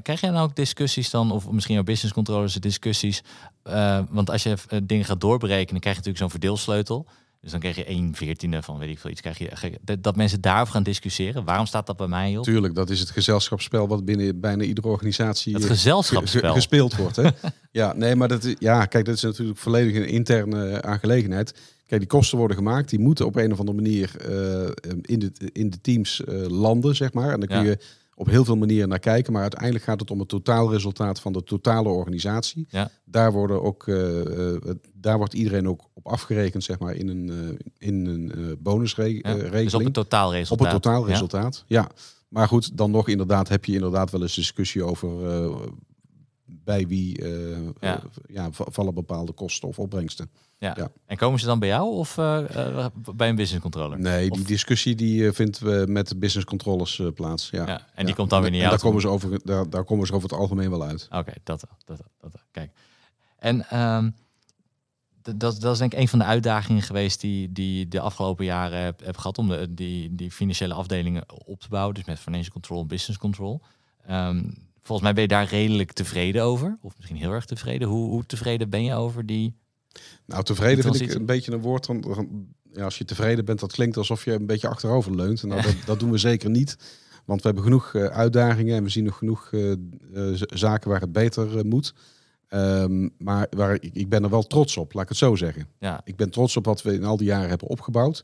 [0.02, 3.24] Krijg jij nou ook discussies dan, of misschien ook business controllers discussies?
[4.10, 7.06] want als je dingen gaat doorberekenen, krijg je natuurlijk zo'n verdeelsleutel.
[7.44, 9.22] Dus dan krijg je 1 veertiende van weet ik veel iets.
[9.22, 11.44] Krijg je, je- dat- dat mensen daarover gaan discussiëren.
[11.44, 12.44] Waarom staat dat bij mij, joh?
[12.44, 16.54] Tuurlijk, dat is het gezelschapsspel wat binnen bijna iedere organisatie Het eh, ge- gezelschapsspel.
[16.54, 17.16] gespeeld wordt.
[17.16, 17.30] Hè?
[17.72, 21.54] ja, nee, maar dat ja, kijk, dat is natuurlijk volledig een interne eh, aangelegenheid.
[21.88, 25.32] Kijk, die kosten worden gemaakt, die moeten op een of andere manier eh, in, de,
[25.54, 27.34] in de teams landen, zeg maar.
[27.34, 27.76] En dan kun Ja.
[28.16, 31.44] Op heel veel manieren naar kijken, maar uiteindelijk gaat het om het totaalresultaat van de
[31.44, 32.66] totale organisatie.
[32.70, 32.90] Ja.
[33.06, 34.62] Daar, worden ook, eh, eh,
[34.94, 39.52] daar wordt iedereen ook op afgerekend, zeg maar, in een, eh, in een Ja, bonusregeling.
[39.52, 40.72] dus op het Op totaalresultaat.
[40.72, 41.90] het totaalresultaat, ja.
[42.28, 45.10] Maar goed, dan nog inderdaad heb je inderdaad wel eens discussie over
[46.64, 48.52] bij wie eh, Ja.
[48.52, 50.30] va- vallen bepaalde kosten of opbrengsten.
[50.58, 50.74] Ja.
[50.78, 50.92] Ja.
[51.06, 54.00] En komen ze dan bij jou of eh, eh, bij een business controller?
[54.00, 57.50] Nee, Of- die discussie die eh, vindt we met de business controllers eh, plaats.
[57.50, 57.68] Ja.
[57.68, 58.70] Ja, en die komt dan weer niet uit.
[58.70, 61.08] daar komen, ze over, daar, daar komen ze over het algemeen wel uit.
[61.12, 62.32] Oké, dat, dat, dat.
[62.52, 62.72] Kijk.
[63.38, 64.10] En ehm,
[65.22, 68.80] dat, dat is denk ik een van de uitdagingen geweest die, die de afgelopen jaren
[68.80, 71.94] heb, heb gehad om de, die, die financiële afdelingen op te bouwen.
[71.96, 73.62] Dus met financial control en business control.
[74.06, 74.44] Ehm,
[74.84, 76.78] volgens mij ben je daar redelijk tevreden over.
[76.82, 77.88] Of misschien heel erg tevreden.
[77.88, 79.56] Hoe, hoe tevreden ben je over die...
[80.26, 81.86] Nou, tevreden vind ik een beetje een woord.
[81.86, 85.44] van- Ja, als je tevreden bent, dat klinkt alsof je een beetje achterover leunt.
[85.44, 86.78] Nou, dat, dat doen we zeker niet.
[87.26, 89.78] Want we hebben genoeg eh, uitdagingen en we zien nog genoeg eh, eh,
[90.54, 91.94] zaken waar het beter moet.
[92.48, 95.68] Ehm, maar waar, ik, ik ben er wel trots op, laat ik het zo zeggen.
[95.80, 98.24] Ja, Ik ben trots op wat we in al die jaren hebben opgebouwd.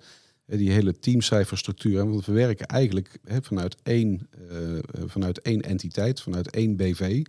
[0.57, 2.09] Die hele teamcijferstructuur.
[2.09, 7.25] Want we werken eigenlijk hè, vanuit, één, eh, eh, vanuit één entiteit, vanuit één BV.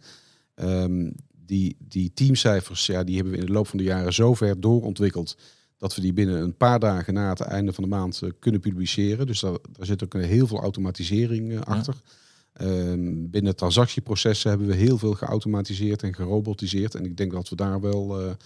[0.55, 1.11] Ehm,
[1.47, 4.61] die, die teamcijfers ja, die hebben we in de loop van de jaren zo ver
[4.61, 5.37] doorontwikkeld.
[5.77, 8.61] dat we die binnen een paar dagen na het einde van de maand eh, kunnen
[8.61, 9.27] publiceren.
[9.27, 11.95] Dus daar, daar zit ook een heel veel automatisering achter.
[12.53, 16.95] Ehm, binnen transactieprocessen hebben we heel veel geautomatiseerd en gerobotiseerd.
[16.95, 18.37] En ik denk dat we daar wel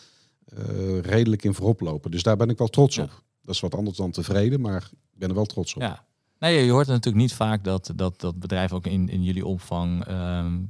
[1.03, 2.11] redelijk in voorop lopen.
[2.11, 3.03] Dus daar ben ik wel trots Ja.
[3.03, 3.24] op.
[3.45, 5.83] Dat is wat anders dan tevreden, maar ik ben er wel trots op.
[5.83, 6.05] ja.
[6.39, 10.05] Nee, je hoort natuurlijk niet vaak dat, dat, dat bedrijven ook in, in jullie opvang
[10.05, 10.61] ehm,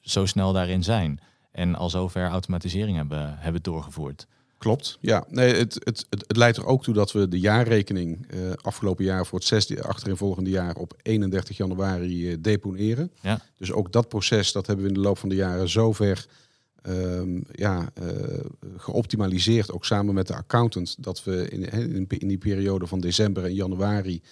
[0.00, 1.20] zo snel daarin zijn.
[1.52, 4.26] En al zover automatisering hebben, hebben doorgevoerd.
[4.58, 4.98] Klopt.
[5.00, 8.38] Ja, nee, het, het, het, het leidt er ook toe dat we de jaarrekening eh,
[8.60, 13.10] afgelopen jaar voor het zesde achtereenvolgende jaar op 31 januari eh, deponeren.
[13.20, 13.40] Ja.
[13.58, 16.26] Dus ook dat proces, dat hebben we in de loop van de jaren zover
[16.84, 18.44] ehm, ja, eh,
[18.76, 21.62] geoptimaliseerd, ook samen met de accountant, dat we in,
[21.94, 24.22] in, in die periode van december en januari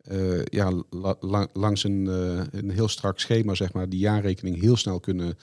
[0.00, 4.60] eh, ja, la- la- langs een, eh, een heel strak schema, zeg maar, die jaarrekening
[4.60, 5.38] heel snel kunnen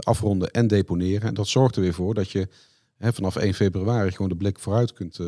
[0.00, 1.28] afronden en deponeren.
[1.28, 2.48] En dat zorgt er weer voor dat je
[2.96, 5.18] hè, vanaf 1 februari gewoon de blik vooruit kunt,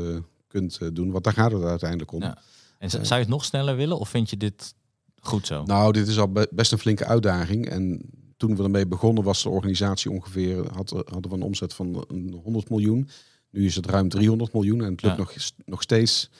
[0.49, 1.11] kunt doen.
[1.11, 2.21] Want daar gaat het uiteindelijk om.
[2.23, 2.39] Ja.
[2.79, 4.75] En zou je het nog sneller willen of vind je dit
[5.21, 5.63] goed zo?
[5.63, 7.69] Nou, dit is al be- best een flinke uitdaging.
[7.69, 8.01] En
[8.47, 12.41] toen we ermee begonnen was de organisatie ongeveer, had, hadden we een omzet van een
[12.43, 13.09] 100 miljoen.
[13.51, 15.23] Nu is het ruim 300 miljoen en het lukt Ja.
[15.23, 16.31] nog, nog steeds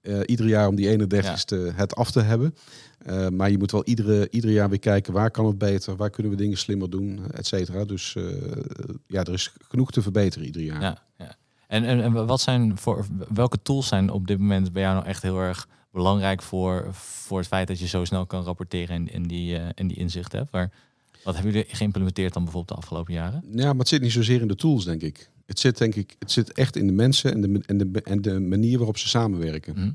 [0.00, 2.54] eh, ieder jaar om die 31ste het af te hebben.
[2.98, 6.10] Eh, maar je moet wel iedere, ieder jaar weer kijken waar kan het beter, waar
[6.10, 7.84] kunnen we dingen slimmer doen, et cetera.
[7.84, 8.24] Dus eh,
[9.06, 10.80] ja, er is genoeg te verbeteren ieder jaar.
[10.80, 11.36] Ja, ja.
[11.66, 15.06] En, en, en wat zijn voor welke tools zijn op dit moment bij jou nou
[15.06, 19.10] echt heel erg belangrijk voor, voor het feit dat je zo snel kan rapporteren en,
[19.10, 20.52] en, die, eh, en die inzicht hebt?
[20.52, 20.70] Maar
[21.24, 23.44] wat hebben jullie geïmplementeerd dan bijvoorbeeld de afgelopen jaren?
[23.50, 25.30] Ja, maar het zit niet zozeer in de tools, denk ik.
[25.46, 28.22] Het zit, denk ik, het zit echt in de mensen en de, en de, en
[28.22, 29.74] de manier waarop ze samenwerken.
[29.74, 29.90] Hm?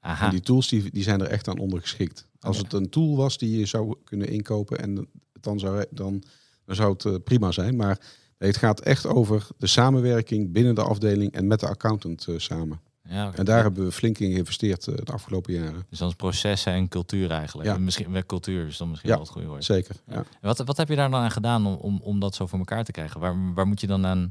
[0.00, 0.24] Aha.
[0.24, 2.26] En die tools die, die zijn er echt aan ondergeschikt.
[2.40, 5.08] Als het een tool was die je zou kunnen inkopen, en
[5.40, 6.22] dan zou, dan,
[6.64, 7.76] dan zou het eh, prima zijn.
[7.76, 8.00] Maar
[8.38, 12.80] het gaat echt over de samenwerking binnen de afdeling en met de accountant eh, samen.
[13.12, 13.32] Ja.
[13.34, 15.86] En daar hebben we flink in geïnvesteerd eh, de afgelopen jaren.
[15.90, 17.68] Dus dan is processen en cultuur eigenlijk.
[17.68, 17.74] Ja.
[17.74, 19.14] En Misschien wel cultuur is dan misschien Ja.
[19.16, 19.64] wel het goede woord.
[19.64, 19.94] Zeker.
[20.06, 20.14] Ja.
[20.14, 22.58] En wat, wat heb je daar dan aan gedaan om, om, om dat zo voor
[22.58, 23.20] elkaar te krijgen?
[23.20, 24.30] Waar, waar moet je dan aan,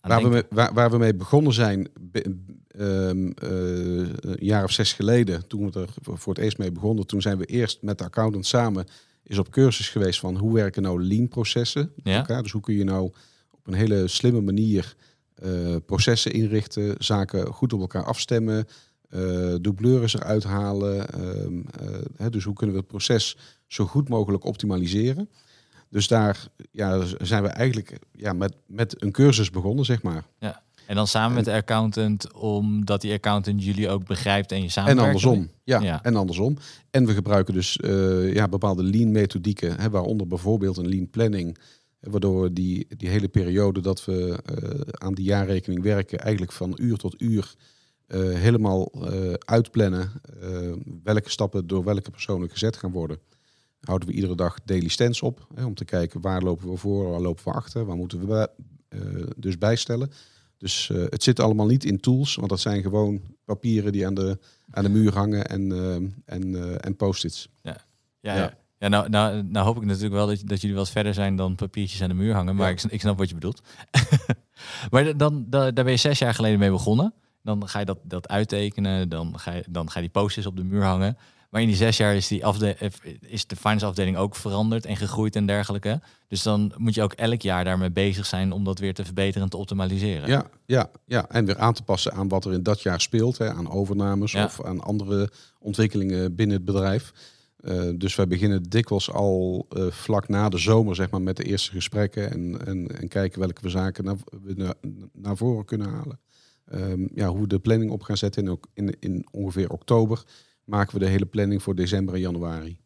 [0.00, 2.36] aan Waar, we mee, waar, waar we mee begonnen zijn, be-
[2.68, 7.06] ehm, eh, een jaar of zes geleden, toen we er voor het eerst mee begonnen,
[7.06, 8.86] toen zijn we eerst met de accountant samen
[9.24, 12.16] is op cursus geweest van hoe werken nou lean processen met Ja.
[12.18, 12.42] elkaar.
[12.42, 13.12] Dus hoe kun je nou
[13.50, 14.94] op een hele slimme manier
[15.42, 18.66] eh, processen inrichten, zaken goed op elkaar afstemmen,
[19.08, 21.08] eh doubleurs eruit halen.
[21.12, 25.28] ehm, eh, hè, dus hoe kunnen we het proces zo goed mogelijk optimaliseren.
[25.88, 30.24] Dus daar ja, zijn we eigenlijk ja, met, met een cursus begonnen, zeg maar.
[30.86, 35.00] En dan samen met de accountant, omdat die accountant jullie ook begrijpt en je samenwerkt.
[35.00, 35.50] En andersom.
[35.64, 36.02] Ja, Ja.
[36.02, 36.56] en andersom.
[36.90, 37.78] En we gebruiken dus
[38.32, 41.58] ja, bepaalde lean methodieken, hè, waaronder bijvoorbeeld een lean planning.
[42.02, 46.78] Waardoor we die, die hele periode dat we eh, aan die jaarrekening werken, eigenlijk van
[46.80, 47.54] uur tot uur
[48.06, 50.10] eh, helemaal eh, uitplannen
[51.02, 53.18] welke stappen door welke personen gezet gaan worden.
[53.80, 57.10] Houden we iedere dag daily stands op, hè, om te kijken waar lopen we voor,
[57.10, 58.48] waar lopen we achter, waar moeten we bij-
[58.88, 59.00] eh,
[59.36, 60.10] dus bijstellen.
[60.56, 64.14] Dus eh, het zit allemaal niet in tools, want dat zijn gewoon papieren die aan
[64.14, 64.38] de,
[64.70, 65.72] aan de muur hangen en,
[66.24, 67.48] en, eh, en post-its.
[67.62, 67.84] Ja,
[68.20, 68.34] Ja.
[68.34, 68.40] ja.
[68.40, 71.54] ja nou, nou, nou hoop ik natuurlijk wel dat, dat jullie wat verder zijn dan
[71.54, 72.56] papiertjes aan de muur hangen.
[72.56, 72.72] Maar Ja.
[72.72, 73.62] ik, ik snap wat je bedoelt.
[74.90, 77.14] maar dan, dan, daar ben je zes jaar geleden mee begonnen.
[77.42, 79.08] Dan ga je dat, dat uittekenen.
[79.08, 81.16] Dan ga, je, dan ga je die posters op de muur hangen.
[81.50, 82.76] Maar in die zes jaar is, die afde
[83.20, 86.00] is de finance afdeling ook veranderd en gegroeid en dergelijke.
[86.28, 89.42] Dus dan moet je ook elk jaar daarmee bezig zijn om dat weer te verbeteren
[89.42, 90.28] en te optimaliseren.
[90.28, 93.38] Ja, ja, ja, en weer aan te passen aan wat er in dat jaar speelt,
[93.38, 94.44] hè, aan overnames Ja.
[94.44, 97.12] of aan andere ontwikkelingen binnen het bedrijf.
[97.62, 101.44] Eh, dus wij beginnen dikwijls al eh, vlak na de zomer zeg maar, met de
[101.44, 104.16] eerste gesprekken en, en, en kijken welke we zaken naar,
[104.54, 104.74] naar,
[105.12, 106.20] naar voren kunnen halen.
[106.64, 108.42] Ehm, ja, hoe we de planning op gaan zetten.
[108.42, 110.22] In, ook- in, in ongeveer oktober
[110.64, 112.78] maken we de hele planning voor december en januari.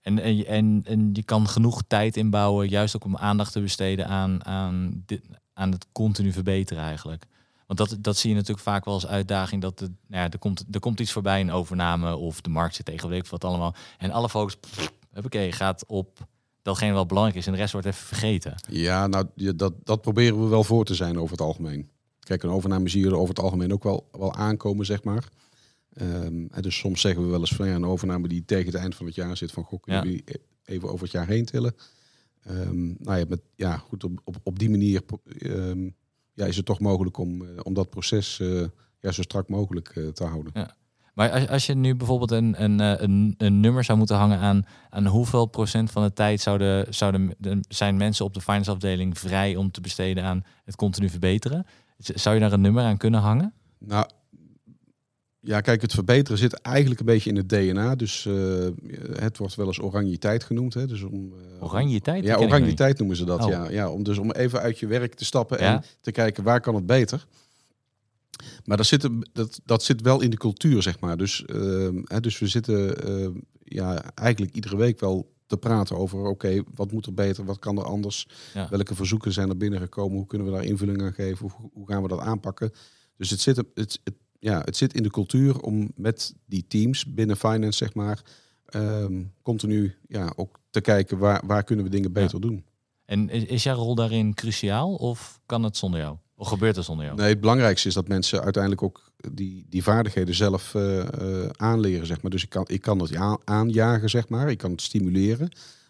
[0.00, 3.60] En, en, je- en, en je kan genoeg tijd inbouwen, juist ook om aandacht te
[3.60, 7.24] besteden aan, aan, dit, aan het continu verbeteren eigenlijk.
[7.66, 9.62] Want dat, dat zie je natuurlijk vaak wel als uitdaging.
[9.62, 12.74] Dat het, nou ja, er, komt, er komt iets voorbij, een overname of de markt
[12.74, 13.74] zit tegen weet ik wat allemaal.
[13.98, 16.26] En alle focus, pff, huppakee, gaat op
[16.62, 18.54] datgene wat belangrijk is en de rest wordt even vergeten.
[18.70, 21.90] Ja, nou, dat, dat proberen we wel voor te zijn over het algemeen.
[22.18, 25.28] Kijk, een overname zie je er over het algemeen ook wel, wel aankomen, zeg maar.
[25.92, 28.94] Ehm, dus soms zeggen we wel eens van ja, een overname die tegen het eind
[28.94, 30.10] van het jaar zit, van goh, kunnen Ja.
[30.10, 31.74] we die even over het jaar heen tillen.
[32.42, 35.02] Ehm, nou ja, met, ja, goed, op, op, op die manier
[35.38, 35.88] ehm,
[36.34, 38.62] ja, is het toch mogelijk om, eh, om dat proces eh,
[39.00, 40.52] ja, zo strak mogelijk eh, te houden.
[41.14, 44.66] Maar als, als je nu bijvoorbeeld een, een, een, een nummer zou moeten hangen aan,
[44.90, 49.18] aan hoeveel procent van de tijd zouden, zouden de, zijn mensen op de finance afdeling
[49.18, 51.66] vrij om te besteden aan het continu verbeteren?
[51.96, 53.54] Zou je daar een nummer aan kunnen hangen?
[53.78, 54.06] Nou,
[55.44, 57.94] ja, kijk, het verbeteren zit eigenlijk een beetje in het DNA.
[57.94, 58.34] Dus eh,
[59.12, 60.74] het wordt wel eens oranje tijd genoemd.
[60.74, 60.86] Hè?
[60.86, 62.24] Dus om, Oranje tijd?
[62.24, 63.44] Ja, tijd noemen ze dat.
[63.44, 63.50] Oh.
[63.50, 65.74] Ja, ja, om dus om even uit je werk te stappen Ja.
[65.74, 67.26] en te kijken waar kan het beter.
[68.64, 71.16] Maar dat zit, dat, dat zit wel in de cultuur, zeg maar.
[71.16, 73.32] Dus, ehm, hè, dus we zitten ehm,
[73.64, 76.24] ja, eigenlijk iedere week wel te praten over...
[76.24, 78.28] oké, wat moet er beter, wat kan er anders?
[78.54, 78.68] Ja.
[78.70, 80.16] Welke verzoeken zijn er binnengekomen?
[80.16, 81.48] Hoe kunnen we daar invulling aan geven?
[81.48, 82.72] Hoe, hoe gaan we dat aanpakken?
[83.16, 84.00] Dus het zit, het, het,
[84.42, 88.22] ja, het zit in de cultuur om met die teams binnen finance, zeg maar...
[88.64, 92.64] ehm, continu ja, ook te kijken waar, waar kunnen we dingen beter doen.
[93.04, 96.16] En is, is jouw rol daarin cruciaal of kan het zonder jou?
[96.34, 97.16] Of gebeurt het zonder jou?
[97.18, 102.06] Nee, het belangrijkste is dat mensen uiteindelijk ook die, die vaardigheden zelf eh, eh, aanleren,
[102.06, 102.30] zeg maar.
[102.30, 104.50] Dus ik kan, ik kan het aan, aanjagen, zeg maar.
[104.50, 105.48] Ik kan het stimuleren.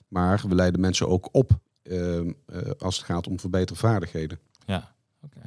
[0.09, 4.39] Maar we leiden mensen ook op ehm, eh, als het gaat om verbeterde vaardigheden.
[4.67, 5.41] Ja, oké.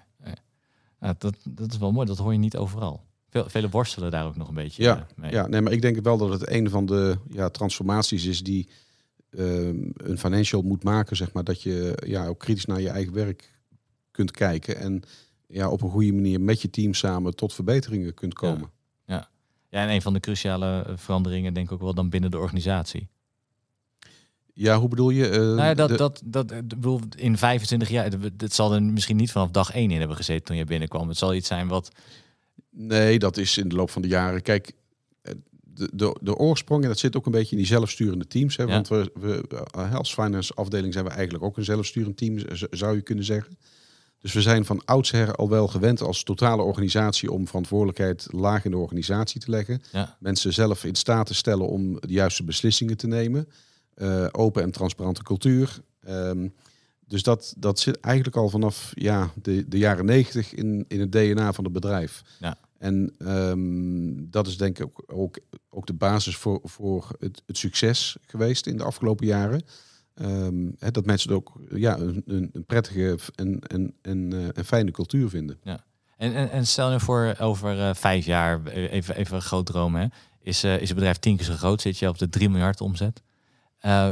[1.05, 3.03] Ja, dat, dat is wel mooi, dat hoor je niet overal.
[3.29, 5.31] Veel, velen worstelen daar ook nog een beetje Ja, eh, mee.
[5.31, 8.69] Ja, nee, maar ik denk wel dat het een van de ja, transformaties is die
[9.29, 11.43] ehm, een financial moet maken, zeg maar.
[11.43, 13.53] Dat je ja, ook kritisch naar je eigen werk
[14.11, 15.03] kunt kijken en
[15.47, 18.71] ja, op een goede manier met je team samen tot verbeteringen kunt komen.
[19.75, 23.09] Ja, en een van de cruciale veranderingen denk ik ook wel dan binnen de organisatie.
[24.57, 25.27] Ja, hoe bedoel je?
[25.29, 28.83] Eh, nou ja, dat, de- dat, dat, ik bedoel, in 25 jaar, het zal er
[28.83, 31.07] misschien niet vanaf dag 1 in hebben gezeten toen je binnenkwam.
[31.07, 31.91] Het zal iets zijn wat,
[32.69, 34.41] Nee, dat is in de loop van de jaren.
[34.41, 34.71] Kijk,
[35.21, 38.55] eh, de, de, de oorsprong, en dat zit ook een beetje in die zelfsturende teams.
[38.57, 38.69] Hè, Ja.
[38.69, 42.37] Want we, we, eh, als finance afdeling zijn we eigenlijk ook een zelfsturend team,
[42.71, 43.57] zou je kunnen zeggen.
[44.19, 48.71] Dus we zijn van oudsher al wel gewend als totale organisatie om verantwoordelijkheid laag in
[48.71, 49.81] de organisatie te leggen.
[49.91, 53.47] ja, Mensen zelf in staat te stellen om de juiste beslissingen te nemen.
[53.95, 55.79] Eh, open en transparante cultuur.
[56.01, 56.47] Ehm,
[57.08, 61.12] dus dat, dat zit eigenlijk al vanaf ja, de, de jaren negentig in, in het
[61.12, 62.21] DNA van het bedrijf.
[62.39, 62.58] Ja.
[62.77, 67.58] En ehm, dat is denk ik ook, ook, ook de basis voor, voor het, het
[67.58, 69.63] succes geweest in de afgelopen jaren.
[70.13, 75.60] Ehm, dat mensen ook ja, een, een, prettige en, en, en, en fijne cultuur vinden.
[76.17, 79.95] En, en, en stel je voor, over eh, vijf jaar, even, even een groot droom,
[79.95, 80.05] hè,
[80.41, 82.81] is, eh, is het bedrijf tien keer zo groot, zit je op de 3 miljard
[82.81, 83.21] omzet.
[83.85, 84.07] Eh,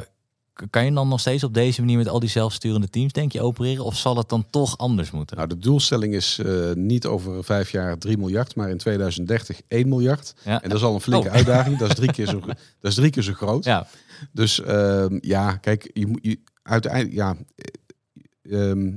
[0.70, 3.42] kan je dan nog steeds op deze manier met al die zelfsturende teams, denk je,
[3.42, 3.84] opereren?
[3.86, 5.38] Of zal het dan toch anders moeten?
[5.38, 9.90] Nou, de doelstelling is eh, niet over vijf jaar 3 miljard, maar in 2030 1
[9.90, 10.34] miljard.
[10.44, 10.62] ja.
[10.62, 11.34] En dat is al een flinke Oh.
[11.34, 11.78] uitdaging.
[11.78, 12.40] Dat is drie keer zo,
[12.82, 13.64] dat is drie keer zo groot.
[13.64, 13.88] ja,
[14.32, 18.92] Dus ehm, ja, kijk, je moet je uiteindelijk, ja, eh, ehm,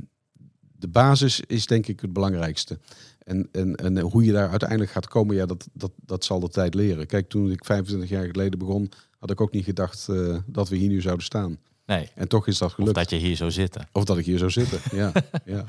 [0.78, 2.78] de basis is denk ik het belangrijkste.
[3.18, 6.48] En, en, en hoe je daar uiteindelijk gaat komen, ja, dat, dat, dat zal de
[6.48, 7.06] tijd leren.
[7.06, 10.76] Kijk, toen ik 25 jaar geleden begon, had ik ook niet gedacht eh, dat we
[10.76, 11.58] hier nu zouden staan.
[11.86, 12.08] nee.
[12.14, 12.94] En toch is dat Of gelukt.
[12.94, 13.88] dat je hier zou zitten.
[13.92, 14.80] Of dat ik hier zou zitten.
[14.92, 15.12] Ja,
[15.44, 15.64] ja.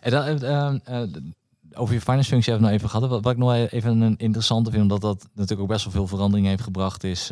[0.00, 1.08] En dan, eh, eh,
[1.72, 3.10] over je finance functie hebben we nog even gehad.
[3.10, 6.06] Wat, wat ik nog even een interessante vind, omdat dat natuurlijk ook best wel veel
[6.06, 7.26] verandering heeft gebracht, is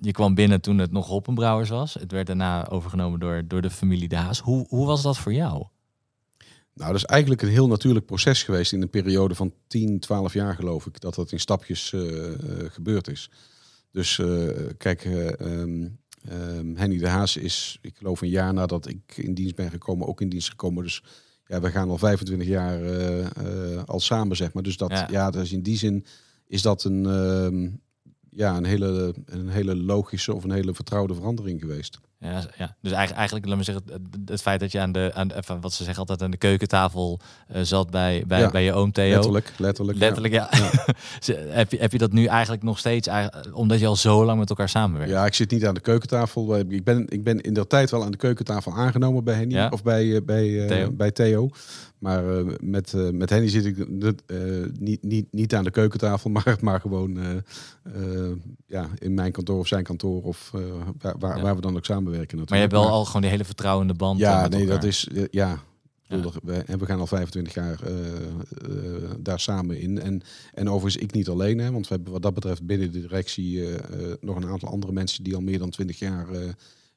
[0.00, 1.94] je kwam binnen toen het nog Hoppenbrouwers was.
[1.94, 4.40] Het werd daarna overgenomen door, door de familie De Haas.
[4.40, 5.66] Hoe, hoe was dat voor jou?
[6.74, 10.32] Nou, dat is eigenlijk een heel natuurlijk proces geweest in een periode van 10, 12
[10.32, 11.94] jaar geloof ik, dat dat in stapjes
[12.68, 13.30] gebeurd is.
[13.96, 15.88] Dus eh, kijk, eh, ehm,
[16.28, 20.06] ehm, Henny de Haas is, ik geloof een jaar nadat ik in dienst ben gekomen,
[20.06, 20.82] ook in dienst gekomen.
[20.82, 21.02] Dus
[21.46, 24.62] ja, we gaan al 25 jaar eh, al samen, zeg maar.
[24.62, 25.08] Dus dat, Ja.
[25.10, 26.04] ja, dus in die zin
[26.46, 27.68] is dat een, ehm,
[28.30, 31.98] ja, een, hele, een hele logische of een hele vertrouwde verandering geweest.
[32.32, 32.76] Ja, ja.
[32.80, 35.36] Dus eigenlijk, eigenlijk, laat me zeggen, het, het feit dat je aan de, aan de,
[35.36, 38.50] even wat ze zeggen altijd aan de keukentafel eh, zat bij, bij, Ja.
[38.50, 39.08] bij je oom Theo.
[39.14, 39.98] Letterlijk, letterlijk.
[39.98, 40.04] ja.
[40.04, 40.48] Letterlijk, ja.
[41.54, 44.38] Heb, je, heb je dat nu eigenlijk nog steeds, eigenlijk- omdat je al zo lang
[44.38, 45.12] met elkaar samenwerkt?
[45.12, 46.58] Ja, ik zit niet aan de keukentafel.
[46.58, 49.68] Ik ben, ik ben in de tijd wel aan de keukentafel aangenomen bij Henny Ja?
[49.68, 50.92] of bij, eh, bij, eh, Theo.
[50.92, 51.48] bij Theo.
[51.98, 54.36] Maar eh, met, met Henny zit ik eh,
[54.78, 57.42] niet, niet, niet aan de keukentafel, maar, maar gewoon
[58.66, 60.50] ja, in mijn kantoor of zijn kantoor of
[61.00, 61.42] waar, waar, Ja.
[61.42, 62.15] waar we dan ook samenwerken.
[62.18, 64.20] Maar je hebt wel al gewoon die hele vertrouwende band.
[64.20, 64.74] eh, Ja, met nee, elkaar.
[64.74, 65.58] dat is eh, ja.
[66.08, 66.16] Ja.
[66.66, 70.00] en we gaan al 25 jaar eh, eh, daar samen in.
[70.00, 70.22] En,
[70.54, 73.64] en overigens ik niet alleen, hè, want we hebben wat dat betreft binnen de directie
[73.64, 73.74] eh,
[74.10, 76.48] eh, nog een aantal andere mensen die al meer dan 20 jaar eh,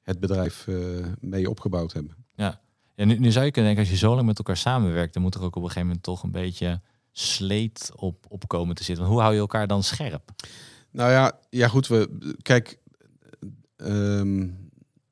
[0.01, 0.75] het bedrijf eh,
[1.19, 2.15] mee opgebouwd hebben.
[2.35, 2.59] Ja,
[2.95, 5.35] nu, nu zou je kunnen denken, als je zo lang met elkaar samenwerkt, dan moet
[5.35, 9.03] er ook op een gegeven moment toch een beetje sleet op, op komen te zitten.
[9.03, 10.31] Want hoe hou je elkaar dan scherp?
[10.91, 12.09] Nou ja, ja goed, we,
[12.41, 12.77] kijk,
[13.77, 14.47] ehm,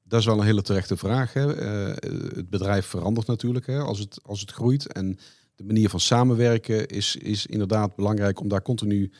[0.07, 1.33] dat is wel een hele terechte vraag.
[1.33, 1.55] Hè.
[1.55, 4.91] Eh, het bedrijf verandert natuurlijk hè, als, het, als het groeit.
[4.93, 5.17] En
[5.55, 9.11] de manier van samenwerken is, is inderdaad belangrijk om daar continu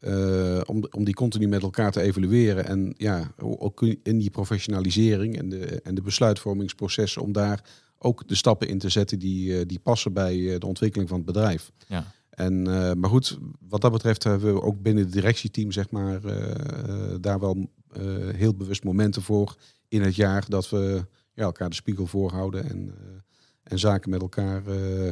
[0.00, 2.66] uh, om, om die continu met elkaar te evalueren.
[2.66, 7.64] En ja, ook in die professionalisering en de, en de besluitvormingsprocessen om daar
[7.98, 11.26] ook de stappen in te zetten die, eh, die passen bij de ontwikkeling van het
[11.26, 11.72] bedrijf.
[11.88, 12.12] Ja.
[12.30, 12.62] En,
[12.98, 16.20] maar goed, wat dat betreft hebben we ook binnen het directieteam, zeg maar,
[17.20, 17.70] daar wel
[18.34, 19.56] heel bewust momenten voor
[19.88, 22.94] in het jaar dat we ja, elkaar de spiegel voorhouden en,
[23.62, 24.62] en zaken met elkaar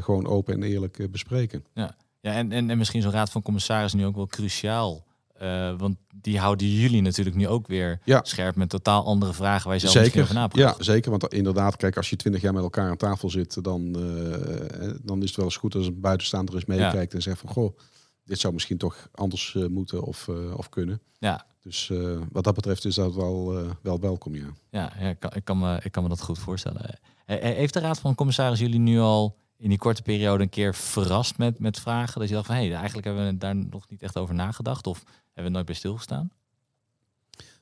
[0.03, 1.65] gewoon open en eerlijk bespreken.
[1.75, 1.97] Ja.
[2.25, 5.05] Ja, en, en, en misschien zo'n raad van commissarissen nu ook wel cruciaal.
[5.43, 8.21] Uh, want die houden jullie natuurlijk nu ook weer ja.
[8.23, 10.27] scherp met totaal andere vragen waar je zelf zeker.
[10.27, 11.11] van Ja, zeker.
[11.11, 15.23] Want inderdaad, kijk, als je twintig jaar met elkaar aan tafel zit, dan, uh, dan
[15.23, 17.19] is het wel eens goed als een buitenstaander eens meekijkt ja.
[17.19, 17.79] en zegt van goh,
[18.25, 21.01] dit zou misschien toch anders uh, moeten of, of kunnen.
[21.19, 21.47] Ja.
[21.61, 21.93] Dus
[22.31, 24.53] wat dat betreft is dat wel, wel welkom, ja.
[24.71, 26.99] Ja, ja ik, kan, ik, kan me, ik kan me dat goed voorstellen.
[27.27, 31.39] Heeft de raad van commissaris jullie nu al in die korte periode een keer verrast
[31.39, 32.21] met, met vragen?
[32.21, 34.87] Dat je dacht van, hé, hey, eigenlijk hebben we daar nog niet echt over nagedacht
[34.87, 36.31] of hebben we nooit bij stilgestaan?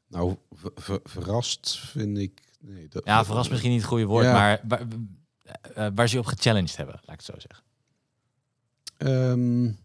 [0.06, 0.36] Nou,
[1.04, 2.40] verrast vind ik...
[2.60, 4.86] Nee, dat, ja, verrast misschien niet het goede woord, maar waar,
[5.94, 7.64] waar ze je op gechallenged hebben, laat ik het zo zeggen.
[9.30, 9.78] Um,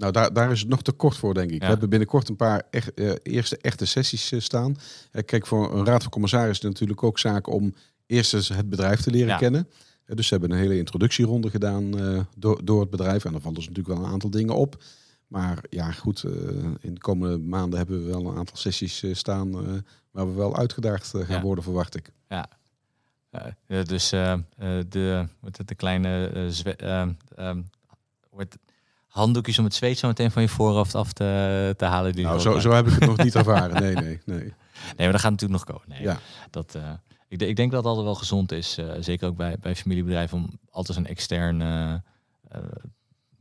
[0.00, 1.60] nou, daar, daar is het nog te kort voor, denk ik.
[1.60, 4.76] We hebben binnenkort een paar echt, uh, eerste echte sessies uh, staan.
[5.24, 7.74] kijk, voor een raad van commissaris is het natuurlijk ook zaak om
[8.06, 9.36] eerst eens het bedrijf te leren ja.
[9.36, 9.68] kennen.
[10.04, 13.24] Dus ze hebben een hele introductieronde gedaan uh, door, door het bedrijf.
[13.24, 14.82] En dan vallen dus natuurlijk wel een aantal dingen op.
[15.26, 16.32] Maar ja, goed, uh,
[16.80, 19.50] in de komende maanden hebben we wel een aantal sessies uh, staan
[20.10, 21.40] waar we wel uitgedaagd gaan ja.
[21.40, 22.12] worden, verwacht ik.
[22.28, 22.48] Ja,
[23.84, 25.26] dus de,
[25.64, 26.30] de kleine
[27.36, 27.70] um,
[28.30, 28.56] wordt
[29.10, 32.12] handdoekjes om het zweet zo meteen van je voorhoofd af te, te halen.
[32.12, 33.82] Die nou, zo, zo heb ik het nog niet ervaren.
[33.82, 34.38] Nee, nee, nee.
[34.38, 34.52] Nee,
[34.96, 35.88] maar dat gaat natuurlijk nog komen.
[35.88, 36.20] Nee, ja.
[36.50, 36.78] dat,
[37.28, 40.38] ik, ik, denk dat het altijd wel gezond is, uh, zeker ook bij, bij familiebedrijven,
[40.38, 41.94] om altijd een extern uh,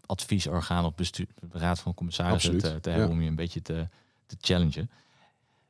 [0.05, 3.88] adviesorgaan op bestuur, raad van commissarissen te, te, hebben om je een beetje te,
[4.25, 4.89] te challengen.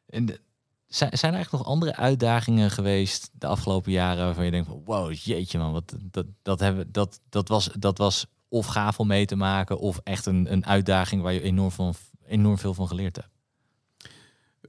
[0.05, 0.39] En de,
[0.87, 4.81] zijn, zijn er eigenlijk nog andere uitdagingen geweest de afgelopen jaren waarvan je denkt van
[4.85, 9.07] wow, jeetje man, wat, dat, dat, hebben, dat, dat, was, dat was of gaaf om
[9.07, 11.93] mee te maken of echt een, een uitdaging waar je enorm, van,
[12.25, 13.29] enorm veel van geleerd hebt?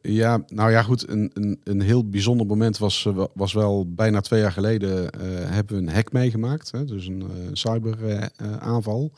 [0.02, 1.08] Ja, nou ja, goed.
[1.08, 5.10] Een, een, een heel bijzonder moment was, eh, was wel bijna twee jaar geleden uh,
[5.50, 6.70] hebben we een hack meegemaakt.
[6.70, 9.12] Hè, dus een uh, cyberaanval.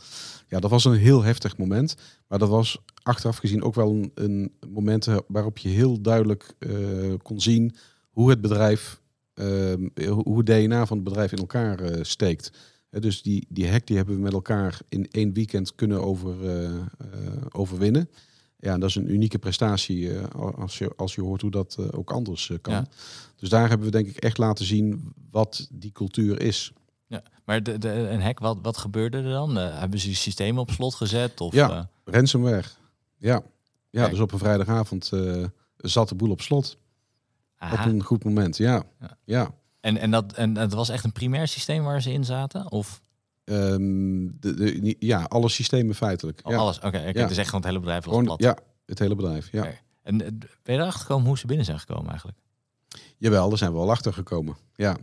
[0.48, 1.94] ja, dat was een heel heftig moment.
[2.28, 6.54] Maar dat was achteraf gezien ook wel een, een moment waarop je heel duidelijk
[7.22, 7.76] kon zien
[8.10, 9.00] hoe het bedrijf,
[9.34, 12.50] ehm, hoe het DNA van het bedrijf in elkaar steekt.
[13.00, 16.34] Dus die, die hack die hebben we met elkaar in één weekend kunnen over,
[17.50, 18.08] overwinnen.
[18.62, 20.24] Ja, dat is een unieke prestatie uh,
[20.58, 22.72] als, je, als je hoort hoe dat uh, ook anders uh, kan.
[22.72, 22.86] Ja.
[23.36, 26.72] Dus daar hebben we denk ik echt laten zien wat die cultuur is.
[27.06, 29.56] Ja, maar de, de, een hack, wat, wat gebeurde er dan?
[29.56, 31.40] hebben ze je systeem op slot gezet?
[31.40, 32.68] Of, ja, ransomware.
[33.16, 33.42] Ja,
[33.90, 35.10] ja dus op een vrijdagavond
[35.76, 36.76] zat de boel op slot.
[37.56, 37.84] Aha.
[37.84, 38.82] Op een goed moment, ja.
[39.00, 39.16] ja.
[39.24, 39.54] ja.
[39.82, 42.70] En, en, dat, en het was echt een primair systeem waar ze in zaten?
[42.70, 43.02] Of?
[43.44, 46.40] Um, de, de, ja, alle systemen feitelijk.
[46.42, 46.86] Oh, Alles, oké.
[46.86, 47.12] Okay.
[47.12, 47.26] Ja.
[47.26, 48.40] Dus echt gewoon het hele bedrijf was plat.
[48.42, 49.60] Ja, het hele bedrijf, ja.
[49.60, 49.80] Okay.
[50.02, 50.28] En eh,
[50.62, 52.38] ben je erachter gekomen hoe ze binnen zijn gekomen eigenlijk?
[53.16, 54.56] Jawel, daar zijn we wel achter gekomen.
[54.74, 54.96] Ja,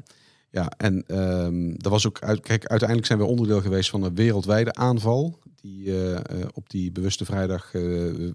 [0.50, 4.16] ja en um, dat was ook uit, kijk, uiteindelijk zijn we onderdeel geweest van een
[4.16, 6.20] wereldwijde aanval die uh, uh,
[6.54, 8.30] op die bewuste vrijdag uh,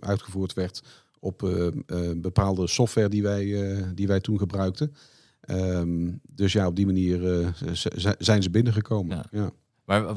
[0.00, 0.82] uitgevoerd werd
[1.20, 1.38] op
[2.16, 4.94] bepaalde software die wij, die wij toen gebruikten.
[5.50, 7.48] Um, dus ja, op die manier uh,
[8.18, 9.16] zijn ze binnengekomen.
[9.16, 9.40] Ja.
[9.40, 9.50] ja.
[9.84, 10.14] Maar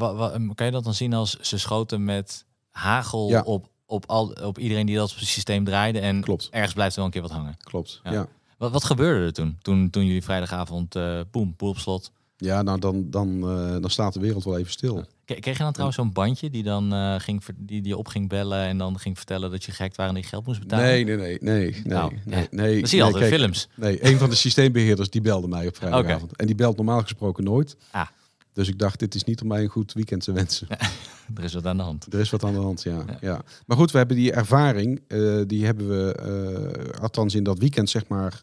[0.55, 3.41] kan je dat dan zien als ze schoten met hagel ja.
[3.41, 6.47] op, op, al, op iedereen die dat systeem draaide en Klopt.
[6.51, 7.57] ergens blijft er wel een keer wat hangen?
[7.57, 8.27] Klopt, ja.
[8.57, 9.57] Wat, wat gebeurde er toen?
[9.61, 12.11] Toen, toen jullie vrijdagavond, uh, boem, boel op slot?
[12.41, 15.05] Ja, nou dan, dan, uh, dan staat de wereld wel even stil.
[15.25, 18.59] Kreeg je dan trouwens zo'n bandje die dan uh, ging die, die op ging bellen
[18.59, 20.85] en dan ging vertellen dat je gek waren en die geld moest betalen?
[20.85, 22.79] Nee, nee, nee, nee, nee, nou, nee, nee.
[22.79, 23.67] Dat zie je nee, altijd films.
[23.75, 26.23] Nee, een van de systeembeheerders die belde mij op vrijdagavond.
[26.23, 26.35] Okay.
[26.35, 27.77] En die belt normaal gesproken nooit.
[27.91, 28.07] Ah.
[28.53, 30.67] Dus ik dacht, dit is niet om mij een goed weekend te wensen.
[31.37, 32.13] er is wat aan de hand.
[32.13, 33.03] Er is wat aan de hand, ja.
[33.07, 33.17] ja.
[33.21, 33.41] ja.
[33.65, 38.07] Maar goed, we hebben die ervaring, uh, die hebben we, althans in dat weekend zeg
[38.07, 38.41] maar,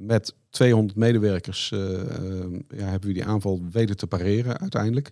[0.00, 1.80] met 200 medewerkers uh,
[2.68, 5.08] ja, hebben we die aanval weten te pareren uiteindelijk.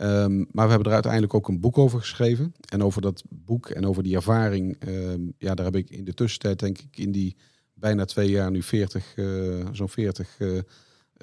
[0.00, 2.54] Um, maar we hebben er uiteindelijk ook een boek over geschreven.
[2.68, 6.14] En over dat boek en over die ervaring, um, ja, daar heb ik in de
[6.14, 7.36] tussentijd denk ik in die
[7.74, 9.26] bijna twee jaar nu 40, eh,
[9.72, 10.62] zo'n 40 eh, eh,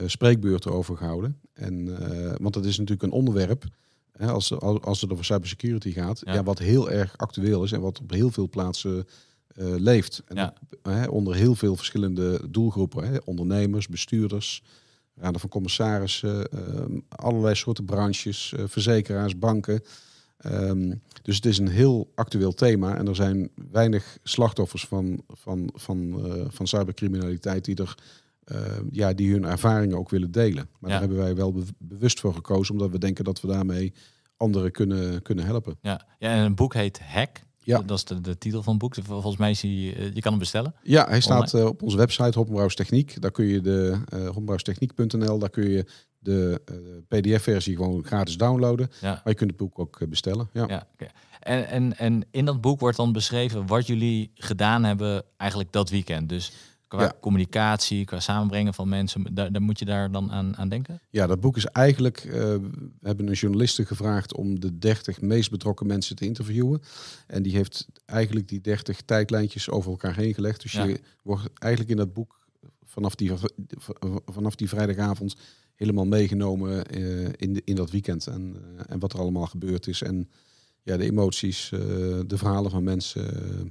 [0.06, 1.40] spreekbeurten over gehouden.
[1.54, 3.64] En, eh, want dat is natuurlijk een onderwerp,
[4.12, 6.34] hè, als, als, als het over cybersecurity gaat, Ja.
[6.34, 6.44] ja.
[6.44, 9.08] wat heel erg actueel is en wat op heel veel plaatsen
[9.56, 10.22] eh, leeft.
[10.26, 10.54] En Ja.
[10.84, 13.08] hè, onder heel veel verschillende doelgroepen.
[13.08, 14.64] Hè, ondernemers, bestuurders,
[15.16, 19.82] raden van commissarissen, ehm, allerlei soorten branches, eh, verzekeraars, banken.
[20.38, 25.70] Ehm, dus het is een heel actueel thema en er zijn weinig slachtoffers van, van,
[25.74, 27.96] van, eh, van cybercriminaliteit die, er,
[28.44, 28.58] eh,
[28.92, 30.70] ja, die hun ervaringen ook willen delen.
[30.80, 31.00] Maar Ja.
[31.00, 33.94] daar hebben wij wel be- bewust voor gekozen, omdat we denken dat we daarmee
[34.38, 35.78] anderen kunnen, kunnen helpen.
[35.82, 36.06] Ja.
[36.20, 37.44] ja, en een boek heet Hack.
[37.66, 37.82] Ja.
[37.82, 38.96] Dat is de, de titel van het boek.
[39.04, 40.74] Volgens mij is die, eh, je kan hem bestellen.
[40.84, 43.22] Ja, hij staat eh, op onze website Hoppenbrouwers Techniek.
[43.22, 45.86] Daar kun je de uh, daar kun je
[46.20, 46.62] de
[47.08, 48.90] PDF-versie gewoon gratis downloaden.
[49.02, 49.12] Ja.
[49.12, 50.50] Maar je kunt het boek ook bestellen.
[50.54, 50.66] Ja.
[50.68, 50.88] Ja,
[51.40, 55.90] en, en, en in dat boek wordt dan beschreven wat jullie gedaan hebben eigenlijk dat
[55.90, 56.30] weekend.
[56.30, 56.52] Dus
[56.88, 57.14] qua Ja.
[57.22, 61.00] communicatie, qua samenbrengen van mensen, daar, daar moet je daar dan aan, aan denken?
[61.10, 62.18] Ja, dat boek is eigenlijk.
[62.18, 62.60] eh, we
[63.02, 66.82] hebben een journaliste gevraagd om de 30 meest betrokken mensen te interviewen.
[67.28, 70.62] En die heeft eigenlijk die 30 tijdlijntjes over elkaar heen gelegd.
[70.62, 70.84] Dus Ja.
[70.84, 72.48] je wordt eigenlijk in dat boek
[72.84, 73.32] vanaf die,
[74.26, 75.36] vanaf die vrijdagavond
[75.76, 78.28] helemaal meegenomen eh, in, de, in dat weekend.
[78.28, 80.02] En, eh, en wat er allemaal gebeurd is.
[80.02, 80.30] En
[80.84, 81.70] ja, de emoties,
[82.28, 83.24] de verhalen van mensen.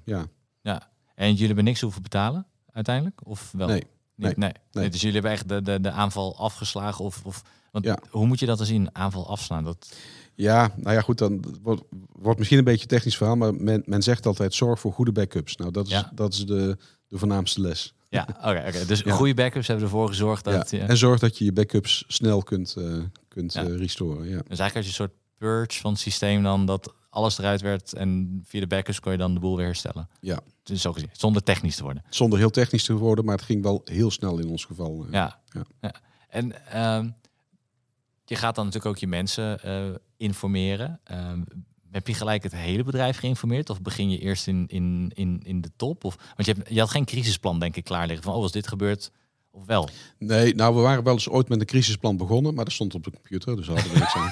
[0.04, 0.26] ja.
[0.62, 0.92] Ja.
[1.14, 3.20] En jullie hebben niks hoeven betalen uiteindelijk?
[3.28, 3.66] Of wel?
[3.68, 3.82] Nee,
[4.14, 4.52] nee, Nee.
[4.72, 4.88] nee.
[4.88, 7.04] Dus jullie hebben echt de, de, de aanval afgeslagen?
[7.04, 7.98] Of, of, want Ja.
[8.10, 8.88] hoe moet je dat dan zien?
[8.94, 9.64] Aanval afslaan?
[9.64, 9.96] Dat,
[10.34, 13.82] Ja, nou ja, goed, dan wordt, wordt misschien een beetje een technisch verhaal, maar men,
[13.86, 15.56] men zegt altijd zorg voor goede backups.
[15.56, 16.10] Nou, dat is, Ja.
[16.14, 16.76] dat is de,
[17.08, 17.94] de voornaamste les.
[18.08, 18.70] ja, oké.
[18.86, 19.12] Dus Ja.
[19.14, 20.70] goede backups hebben ervoor gezorgd dat...
[20.70, 20.86] ja.
[20.86, 22.96] En zorg dat je je backups snel kunt, eh,
[23.28, 24.28] kunt eh, restoren.
[24.28, 24.36] Ja.
[24.48, 27.92] Dus eigenlijk had je een soort purge van het systeem dan, dat alles eruit werd
[27.92, 30.08] en via de backups kon je dan de boel weer herstellen.
[30.20, 30.40] Ja.
[30.62, 32.02] Dus zo gezien, zonder technisch te worden.
[32.08, 35.04] Zonder heel technisch te worden, maar het ging wel heel snel in ons geval.
[35.06, 35.12] eh.
[35.12, 35.40] Ja.
[35.52, 35.64] Ja.
[35.80, 35.94] ja.
[36.28, 37.10] En ehm,
[38.24, 41.00] je gaat dan natuurlijk ook je mensen eh, informeren.
[41.04, 41.42] Ehm,
[41.90, 43.70] heb je gelijk het hele bedrijf geïnformeerd?
[43.70, 46.04] Of begin je eerst in, in, in, in de top?
[46.04, 48.24] Of, want je, hebt, je had geen crisisplan, denk ik, klaar liggen.
[48.24, 49.10] Van, oh, als dit gebeurt,
[49.54, 49.88] of wel?
[50.18, 53.04] Nee, nou, we waren wel eens ooit met een crisisplan begonnen, maar dat stond op
[53.04, 54.30] de computer, dus hadden we niks aan.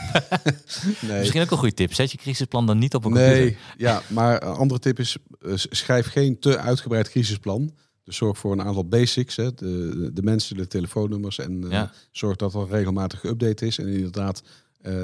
[1.08, 1.18] nee.
[1.18, 1.94] Misschien ook een goede tip.
[1.94, 3.38] Zet je crisisplan dan niet op een computer.
[3.38, 7.72] Nee, ja, maar een andere tip is, eh, schrijf geen te uitgebreid crisisplan.
[8.04, 11.92] Dus zorg voor een aantal basics, hè, de, de mensen, de telefoonnummers en eh, Ja.
[12.10, 13.78] zorg dat er regelmatig geüpdate is.
[13.78, 14.42] En inderdaad
[14.80, 14.94] eh,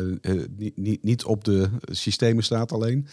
[0.57, 3.07] niet, niet, niet op de systemen staat alleen.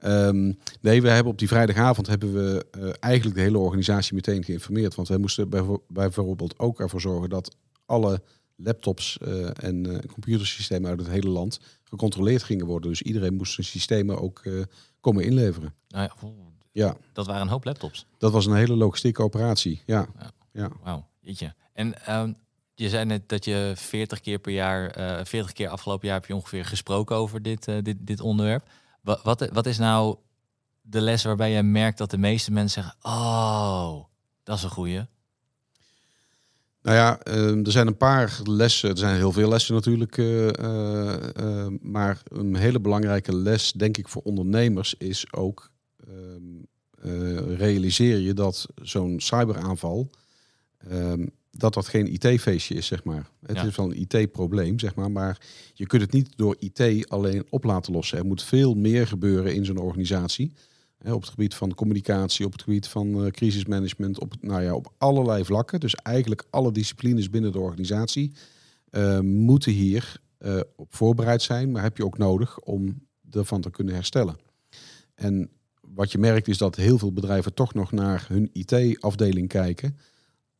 [0.00, 4.44] Ehm, nee, we hebben op die vrijdagavond hebben we eh, eigenlijk de hele organisatie meteen
[4.44, 4.94] geïnformeerd.
[4.94, 8.22] Want wij moesten bijvo- bijvoorbeeld ook ervoor zorgen dat alle
[8.56, 12.90] laptops eh, en eh, computersystemen uit het hele land gecontroleerd gingen worden.
[12.90, 14.42] Dus iedereen moest zijn systemen ook
[15.00, 15.74] komen inleveren.
[15.88, 16.28] Nou ja,
[16.72, 18.06] Ja, dat waren een hoop laptops.
[18.18, 19.82] dat was een hele logistieke operatie.
[19.86, 20.30] Ja, Ja.
[20.52, 20.70] ja.
[20.82, 21.54] Wauw, jeetje.
[21.72, 22.32] En ehm,
[22.74, 26.26] je zei net dat je 40 keer per jaar, eh 40 keer afgelopen jaar heb
[26.26, 28.68] je ongeveer gesproken over dit, dit, dit onderwerp.
[29.02, 30.16] Wat, wat, is nou
[30.80, 34.04] de les waarbij je merkt dat de meeste mensen zeggen, oh,
[34.42, 35.06] dat is een goeie.
[36.82, 38.90] Nou ja, ehm, er zijn een paar lessen.
[38.90, 40.18] Er zijn heel veel lessen natuurlijk.
[40.18, 45.70] eh, eh, eh, maar een hele belangrijke les, denk ik, voor ondernemers is ook
[46.06, 46.42] ehm,
[47.02, 50.10] eh, realiseer je dat zo'n cyberaanval
[50.88, 53.30] ehm, dat dat geen IT-feestje is, zeg maar.
[53.46, 53.64] Het Ja.
[53.64, 55.10] is wel een IT-probleem, zeg maar.
[55.10, 55.38] Maar
[55.74, 58.18] je kunt het niet door IT alleen op laten lossen.
[58.18, 60.52] Er moet veel meer gebeuren in zo'n organisatie.
[60.98, 64.74] Hè, op het gebied van communicatie, op het gebied van eh, crisismanagement, op, nou ja,
[64.74, 65.80] op allerlei vlakken.
[65.80, 68.32] Dus eigenlijk alle disciplines binnen de organisatie
[68.90, 73.70] eh, moeten hier eh, op voorbereid zijn, maar heb je ook nodig om ervan te
[73.70, 74.36] kunnen herstellen.
[75.14, 79.96] En wat je merkt is dat heel veel bedrijven toch nog naar hun IT-afdeling kijken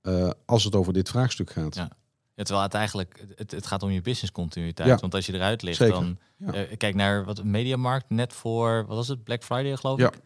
[0.02, 1.74] eh, als het over dit vraagstuk gaat.
[1.74, 1.90] Ja.
[2.34, 4.88] Ja, terwijl het eigenlijk, het, het gaat om je business continuïteit.
[4.88, 4.96] Ja.
[4.96, 5.94] Want als je eruit ligt, Zeker.
[5.94, 6.52] dan Ja.
[6.52, 10.20] eh, kijk naar wat Mediamarkt net voor, wat was het, Black Friday geloof ik.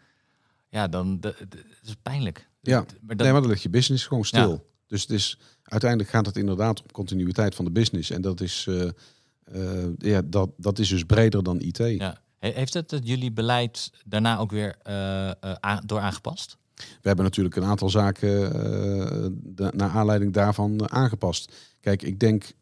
[0.69, 2.49] Ja, dan de, de- het is pijnlijk.
[2.61, 2.79] Ja.
[2.79, 4.71] maar dat, Nee, maar dan ligt je business gewoon stil.
[4.87, 8.11] Dus het is, uiteindelijk gaat het inderdaad om continuïteit van de business.
[8.11, 11.77] En dat is, eh, ja, dat, dat is dus breder dan IT.
[11.79, 12.23] Ja.
[12.39, 14.77] He- Heeft het het jullie beleid daarna ook weer
[15.85, 16.57] door aangepast?
[16.75, 21.55] We hebben natuurlijk een aantal zaken eh, de- naar aanleiding daarvan eh, aangepast.
[21.81, 22.53] Kijk, ik denk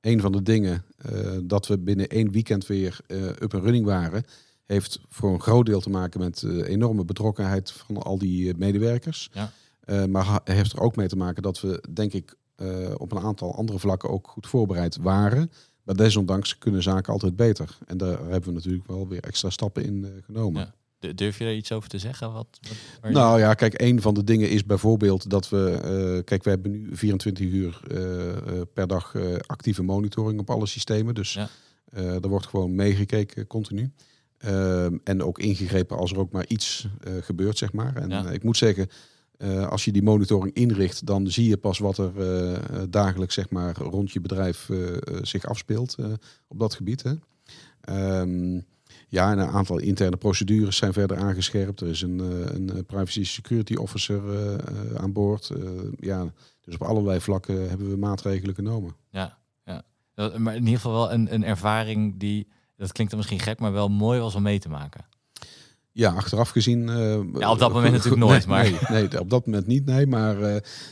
[0.00, 3.00] een van de dingen eh, dat we binnen één weekend weer
[3.42, 4.24] up en running waren,
[4.64, 9.30] heeft voor een groot deel te maken met de enorme betrokkenheid van al die medewerkers.
[9.32, 9.52] Ja.
[10.06, 12.34] Maar heeft er ook mee te maken dat we, denk ik,
[12.96, 15.50] op een aantal andere vlakken ook goed voorbereid waren.
[15.82, 17.78] Maar desondanks kunnen zaken altijd beter.
[17.86, 20.60] En daar hebben we natuurlijk wel weer extra stappen in genomen.
[20.62, 20.74] Ja.
[21.12, 22.32] Durf je er iets over te zeggen?
[22.32, 22.58] Wat,
[23.00, 26.50] wat, Nou ja, kijk, een van de dingen is bijvoorbeeld dat we, eh, kijk, we
[26.50, 28.36] hebben nu 24 uur eh, eh,
[28.72, 29.14] per dag
[29.46, 31.14] actieve monitoring op alle systemen.
[31.14, 31.48] Dus Ja.
[31.94, 33.90] er wordt gewoon meegekeken continu.
[34.38, 36.88] Ehm, en ook ingegrepen als er ook maar iets
[37.20, 37.96] gebeurt, zeg maar.
[37.96, 38.30] En Ja.
[38.30, 38.88] ik moet zeggen,
[39.68, 42.12] als je die monitoring inricht, dan zie je pas wat er
[42.90, 44.68] dagelijks, zeg maar, rond je bedrijf
[45.22, 45.96] zich afspeelt
[46.48, 47.02] op dat gebied.
[47.02, 47.12] Hè.
[47.80, 48.60] Ehm,
[49.14, 51.80] ja, en een aantal interne procedures zijn verder aangescherpt.
[51.80, 55.50] Er is een, eh, een eh, privacy security officer eh, aan boord.
[55.96, 58.96] Ja, dus op allerlei vlakken hebben we maatregelen genomen.
[59.10, 59.82] Ja, ja.
[60.14, 62.46] Dat- Maar in ieder geval wel een, een ervaring die,
[62.76, 65.04] dat klinkt dan misschien gek, maar wel mooi was om mee te maken.
[65.92, 66.86] Ja, achteraf gezien.
[67.38, 70.06] Ja, op dat moment natuurlijk nooit, nee, maar- Nee, nee, op dat moment niet, nee.
[70.06, 70.36] Maar,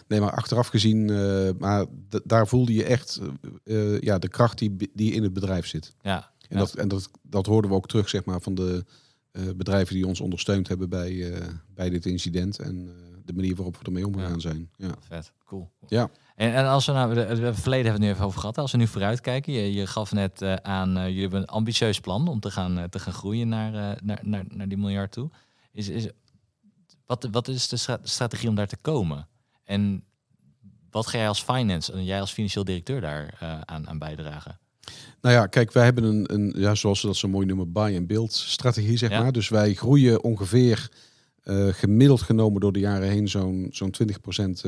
[0.08, 1.04] nee, maar achteraf gezien,
[1.58, 1.86] maar
[2.24, 3.20] daar voelde je echt
[4.00, 5.94] ja, de kracht die, die in het bedrijf zit.
[6.00, 8.84] Ja, En, dat, en dat, dat hoorden we ook terug, zeg maar, van de
[9.30, 12.58] eh, bedrijven die ons ondersteund hebben bij, eh, bij dit incident.
[12.58, 14.70] En eh, de manier waarop we ermee omgegaan zijn.
[14.76, 14.94] Ja.
[15.00, 15.70] vet, cool.
[15.88, 16.10] Ja.
[16.36, 18.58] En, en als we nou, het verleden hebben we het nu even over gehad.
[18.58, 22.28] Als we nu vooruitkijken, je, je gaf net aan, eh, jullie hebben een ambitieus plan
[22.28, 25.30] om te gaan, te gaan groeien naar, naar, naar, naar die miljard toe.
[25.72, 26.08] Is, is,
[27.06, 29.28] wat, wat is de stra- strategie om daar te komen?
[29.64, 30.04] En
[30.90, 34.60] wat ga jij als finance en jij als financieel directeur daar aan, aan bijdragen?
[35.22, 37.96] Nou ja, kijk, wij hebben een, een ja, zoals ze dat zo mooi noemen, buy
[37.96, 39.20] and build strategie, zeg Ja.
[39.22, 39.32] maar.
[39.32, 40.90] Dus wij groeien ongeveer
[41.42, 43.90] eh, gemiddeld genomen door de jaren heen zo'n zo'n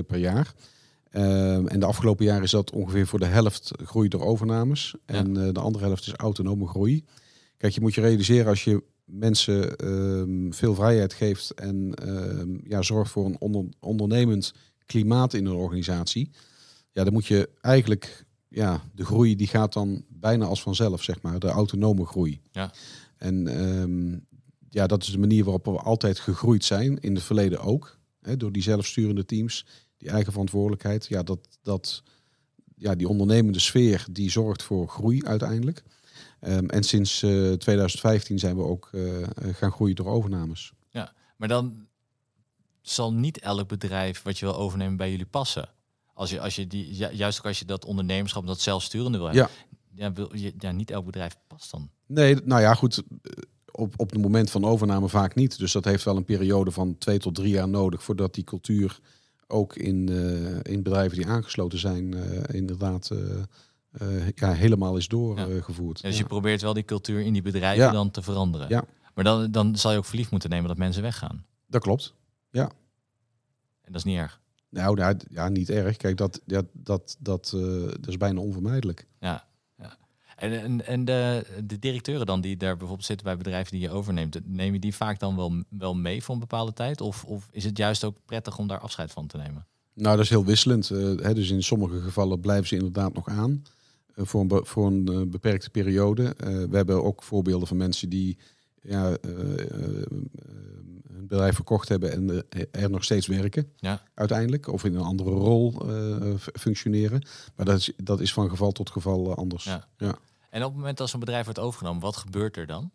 [0.01, 0.53] 20% per jaar.
[1.11, 4.95] Ehm, en de afgelopen jaren is dat ongeveer voor de helft groei door overnames.
[5.07, 7.05] En eh, de andere helft is autonome groei.
[7.57, 12.83] Kijk, je moet je realiseren als je mensen ehm, veel vrijheid geeft en ehm, ja,
[12.83, 14.53] zorgt voor een onder- ondernemend
[14.87, 16.31] klimaat in een organisatie.
[16.93, 18.25] Ja, dan moet je eigenlijk,
[18.55, 22.41] ja, de groei die gaat dan bijna als vanzelf, zeg maar, de autonome groei.
[22.53, 22.73] Ja.
[23.17, 24.19] En ehm,
[24.71, 27.99] ja, dat is de manier waarop we altijd gegroeid zijn, in het verleden ook.
[28.21, 31.07] Hè, door die zelfsturende teams, die eigen verantwoordelijkheid.
[31.07, 32.03] Ja, dat, dat,
[32.77, 35.83] ja, die ondernemende sfeer, die zorgt voor groei uiteindelijk.
[36.41, 39.03] Ehm, en sinds eh, 2015 zijn we ook eh,
[39.53, 40.73] gaan groeien door overnames.
[41.37, 41.87] Maar dan
[42.81, 45.69] zal niet elk bedrijf wat je wil overnemen bij jullie passen.
[46.15, 49.27] Als je, als je die, ju- juist ook als je dat ondernemerschap, dat zelfsturende wil
[49.27, 49.49] hebben.
[49.95, 50.13] Ja.
[50.13, 51.91] wil je, ja, niet elk bedrijf past dan.
[52.07, 52.99] Nee, nou ja, goed.
[53.23, 53.33] eh,
[53.73, 55.59] Op, op het moment van overname vaak niet.
[55.59, 58.99] Dus dat heeft wel een periode van twee tot drie jaar nodig voordat die cultuur
[59.47, 63.11] ook in, eh, in bedrijven die aangesloten zijn, eh, inderdaad
[64.35, 66.01] ja, helemaal is doorgevoerd.
[66.01, 66.23] Ja, dus Ja.
[66.23, 67.91] je probeert wel die cultuur in die bedrijven Ja.
[67.91, 68.69] dan te veranderen.
[68.69, 68.85] Ja.
[69.15, 71.45] Maar dan, dan zal je ook verliefd moeten nemen dat mensen weggaan.
[71.67, 72.15] Dat klopt.
[72.53, 74.41] En dat is niet erg.
[74.75, 75.97] Nou, ja, ja, niet erg.
[75.97, 79.07] Kijk, dat, ja, dat, dat, eh, dat is bijna onvermijdelijk.
[79.21, 79.45] Ja.
[79.79, 79.97] ja.
[80.37, 83.91] En, en, en de, de directeuren dan die daar bijvoorbeeld zitten bij bedrijven die je
[83.91, 87.01] overneemt, neem je die vaak dan wel, wel mee voor een bepaalde tijd?
[87.01, 89.67] Of, of is het juist ook prettig om daar afscheid van te nemen?
[89.95, 90.91] Nou, dat is heel wisselend.
[90.91, 93.63] eh, hè, dus in sommige gevallen blijven ze inderdaad nog aan.
[94.15, 96.35] eh, voor een, voor een beperkte periode.
[96.71, 98.39] We hebben ook voorbeelden van mensen die
[98.83, 99.17] ja,
[101.15, 103.73] eh, eh, eh, hun bedrijf verkocht hebben en eh, er nog steeds werken.
[103.77, 104.03] Ja.
[104.15, 104.69] Uiteindelijk.
[104.69, 107.27] Of in een andere rol eh, f- functioneren.
[107.57, 109.65] Maar dat is, dat is van geval tot geval eh, anders.
[109.65, 109.89] Ja.
[109.99, 110.19] Ja.
[110.51, 112.91] En op het moment als een bedrijf wordt overgenomen, wat gebeurt er dan?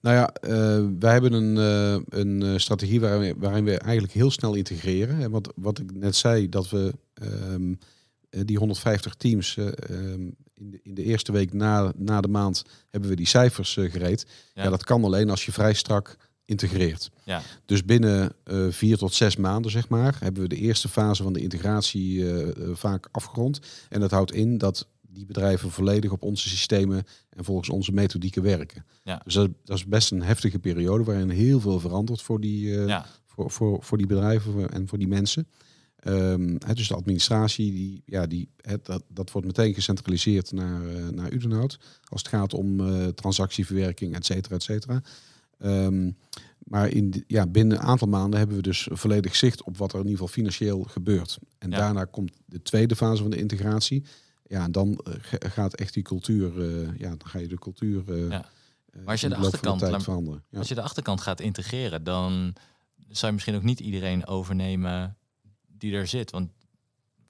[0.00, 4.12] Nou ja, eh, wij hebben een, eh, een eh, strategie waarin we, waarin we eigenlijk
[4.14, 5.20] heel snel integreren.
[5.20, 7.74] En wat, wat ik net zei, dat we ehm,
[8.30, 12.28] eh, die 150 teams eh, ehm, in, de, in de eerste week na, na de
[12.28, 14.26] maand hebben we die cijfers eh, gereed.
[14.54, 14.62] Ja.
[14.62, 14.70] Ja.
[14.70, 16.16] dat kan alleen als je vrij strak
[16.46, 17.10] integreert.
[17.24, 17.42] Ja.
[17.64, 21.32] Dus binnen eh, vier tot zes maanden, zeg maar, hebben we de eerste fase van
[21.32, 23.60] de integratie eh, eh, vaak afgerond.
[23.88, 28.42] En dat houdt in dat die bedrijven volledig op onze systemen en volgens onze methodieken
[28.42, 28.84] werken.
[29.02, 29.20] Ja.
[29.24, 33.06] Dus dat, dat is best een heftige periode waarin heel veel verandert voor die, Ja,
[33.26, 35.46] voor, voor, voor die bedrijven en voor die mensen.
[35.96, 38.48] Ehm, dus de administratie, die, ja, die,
[38.82, 41.78] dat, dat wordt meteen gecentraliseerd naar, eh, naar Udenhout.
[42.04, 42.80] Als het gaat om
[43.14, 45.02] transactieverwerking, et cetera, et cetera.
[45.58, 46.10] Ehm,
[46.58, 49.92] maar in, de- ja, binnen een aantal maanden hebben we dus volledig zicht op wat
[49.92, 51.38] er in ieder geval financieel gebeurt.
[51.58, 51.76] En Ja.
[51.76, 54.04] daarna komt de tweede fase van de integratie.
[54.46, 57.58] Ja, en dan eh, ga- gaat echt die cultuur, eh, ja, dan ga je de
[57.58, 58.48] cultuur eh, Ja.
[58.92, 60.44] eh, als je de achterkant veranderen.
[60.50, 60.58] Ja.
[60.58, 62.52] als je de achterkant gaat integreren, dan
[63.08, 65.16] zou je misschien ook niet iedereen overnemen
[65.66, 66.30] die er zit.
[66.30, 66.50] Want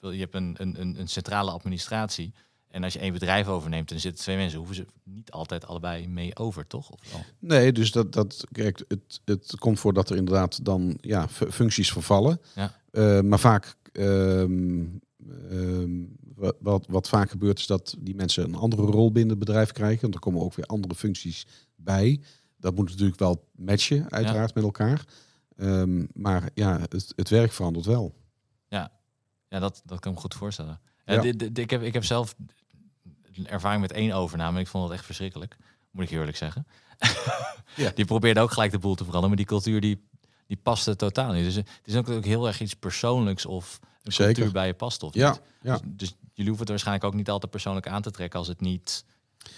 [0.00, 2.34] je hebt een, een, een centrale administratie.
[2.68, 5.66] En als je één bedrijf overneemt en er zitten twee mensen, hoeven ze niet altijd
[5.66, 6.90] allebei mee over, toch?
[6.90, 7.00] Of?
[7.38, 11.50] Nee, dus dat, dat kijk, het, het komt voor dat er inderdaad dan ja, fu-
[11.50, 12.40] functies vervallen.
[12.54, 12.74] Ja.
[12.90, 14.84] Eh, maar vaak, ehm,
[15.50, 15.90] ehm,
[16.60, 20.00] wat, wat, vaak gebeurt, is dat die mensen een andere rol binnen het bedrijf krijgen.
[20.00, 21.46] Want er komen ook weer andere functies
[21.76, 22.20] bij.
[22.58, 25.04] dat moet natuurlijk wel matchen, uiteraard, met elkaar.
[25.56, 28.14] Ehm, maar ja, het, het werk verandert wel.
[29.48, 30.80] Ja, dat, dat kan ik me goed voorstellen.
[31.14, 31.20] Ja.
[31.20, 32.34] Dit- dit- ik, heb, ik heb zelf
[33.44, 35.56] ervaring met één overname en ik vond het echt verschrikkelijk.
[35.90, 36.66] Moet ik eerlijk zeggen.
[37.76, 37.90] Ja.
[37.94, 40.02] Die probeerde ook gelijk de boel te veranderen, maar die cultuur die,
[40.46, 41.44] die paste totaal niet.
[41.44, 44.34] Dus het is ook, ook heel erg iets persoonlijks of een Zeker.
[44.34, 45.40] cultuur bij je past of Ja, niet.
[45.62, 45.72] ja.
[45.72, 48.60] Dus, dus jullie hoeven het waarschijnlijk ook niet altijd persoonlijk aan te trekken als het
[48.60, 49.04] niet,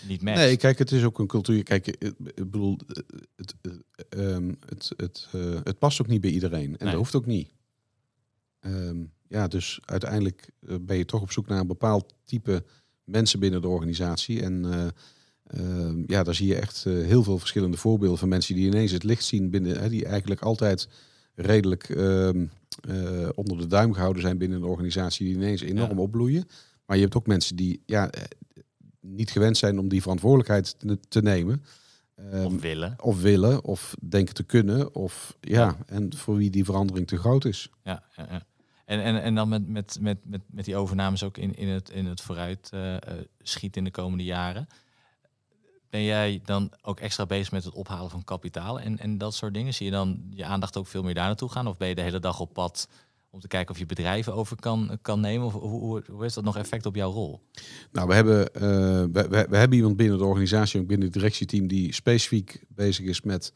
[0.07, 0.41] niet matcht.
[0.41, 1.63] Nee, kijk, het is ook een cultuur.
[1.63, 2.79] Kijk, ik ik bedoel,
[3.37, 6.65] het, eh, ehm, het, het, eh, het past ook niet bij iedereen.
[6.65, 6.79] En Nee.
[6.79, 7.51] dat hoeft ook niet.
[8.61, 12.65] Ehm, ja, dus uiteindelijk eh, ben je toch op zoek naar een bepaald type
[13.05, 14.43] mensen binnen de organisatie.
[14.43, 14.87] En eh,
[15.47, 18.93] ehm, ja, daar zie je echt eh, heel veel verschillende voorbeelden van mensen die ineens
[18.93, 20.89] het licht zien binnen, hè, die eigenlijk altijd
[21.35, 22.47] redelijk ehm,
[22.89, 26.03] eh, onder de duim gehouden zijn binnen een organisatie, die ineens enorm Ja.
[26.03, 26.49] opbloeien.
[26.87, 28.11] Maar je hebt ook mensen die ja,
[29.01, 31.63] niet gewend zijn om die verantwoordelijkheid te, te nemen.
[32.15, 32.95] Ehm, of willen.
[33.03, 37.45] of willen, of denken te kunnen, of ja, en voor wie die verandering te groot
[37.45, 37.71] is.
[37.83, 38.47] Ja, ja, ja.
[38.89, 41.91] En, en, en dan met, met, met, met, met die overnames ook in, in, het,
[41.91, 43.01] in het vooruit eh, eh,
[43.43, 44.69] schieten in de komende jaren.
[45.91, 49.55] Ben jij dan ook extra bezig met het ophalen van kapitaal en, en dat soort
[49.55, 49.75] dingen?
[49.75, 51.67] Zie je dan je aandacht ook veel meer daar naartoe gaan?
[51.67, 52.89] Of ben je de hele dag op pad
[53.31, 55.47] om te kijken of je bedrijven over kan, kan nemen?
[55.47, 57.41] Of hoe, hoe, heeft dat nog effect op jouw rol?
[57.93, 58.63] Nou, we hebben, eh,
[59.13, 63.21] we, we hebben iemand binnen de organisatie, ook binnen het directieteam, die specifiek bezig is
[63.21, 63.53] met,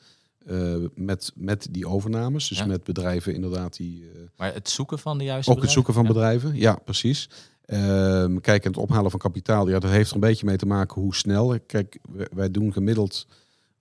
[0.47, 2.49] eh, met, met die overnames.
[2.49, 2.66] Dus Ja.
[2.66, 4.03] met bedrijven inderdaad die...
[4.14, 6.49] eh, Maar het zoeken van de juiste ook het zoeken van bedrijven?
[6.51, 7.28] bedrijven, ja, precies.
[7.64, 10.66] Ehm, kijk, en het ophalen van kapitaal, ja, dat heeft er een beetje mee te
[10.66, 11.59] maken hoe snel.
[11.66, 11.99] Kijk,
[12.32, 13.26] wij- doen gemiddeld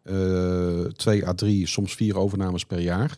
[0.03, 3.18] eh, twee à drie, soms vier overnames per jaar.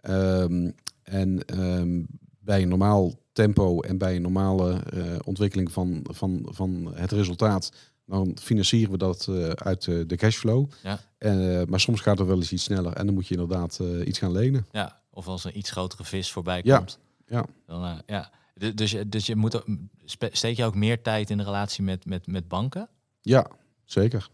[0.00, 0.70] Ehm,
[1.02, 2.02] en ehm,
[2.40, 4.82] bij een normaal tempo en bij een normale
[5.24, 7.72] ontwikkeling van, van, van het resultaat,
[8.06, 10.70] dan financieren we dat eh, uit eh, de cashflow.
[10.82, 11.00] Ja.
[11.18, 14.18] Eh, maar soms gaat het wel eens iets sneller en dan moet je inderdaad iets
[14.18, 14.66] gaan lenen.
[14.72, 16.98] Ja, of als een iets grotere vis voorbij Ja, komt.
[17.26, 17.44] ja.
[17.66, 18.30] Dan, eh, ja.
[18.54, 19.62] Du- Dus, dus je moet
[20.04, 22.88] spe- steek je ook meer tijd in de relatie met, met, met banken?
[23.20, 23.46] Ja,
[23.84, 24.28] zeker.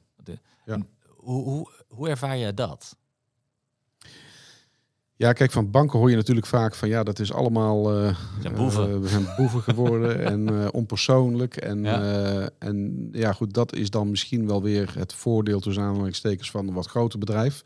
[1.16, 2.96] Hoe, hoe, hoe ervaar je dat?
[5.18, 7.92] Ja, kijk, van banken hoor je natuurlijk vaak van ja, dat is allemaal.
[8.04, 8.90] eh, zijn boeven.
[8.90, 11.56] eh, we zijn boeven geworden en eh, onpersoonlijk.
[11.56, 12.48] En Ja.
[12.58, 16.74] en ja, goed, dat is dan misschien wel weer het voordeel tussen aanhalingstekens van een
[16.74, 17.62] wat groter bedrijf.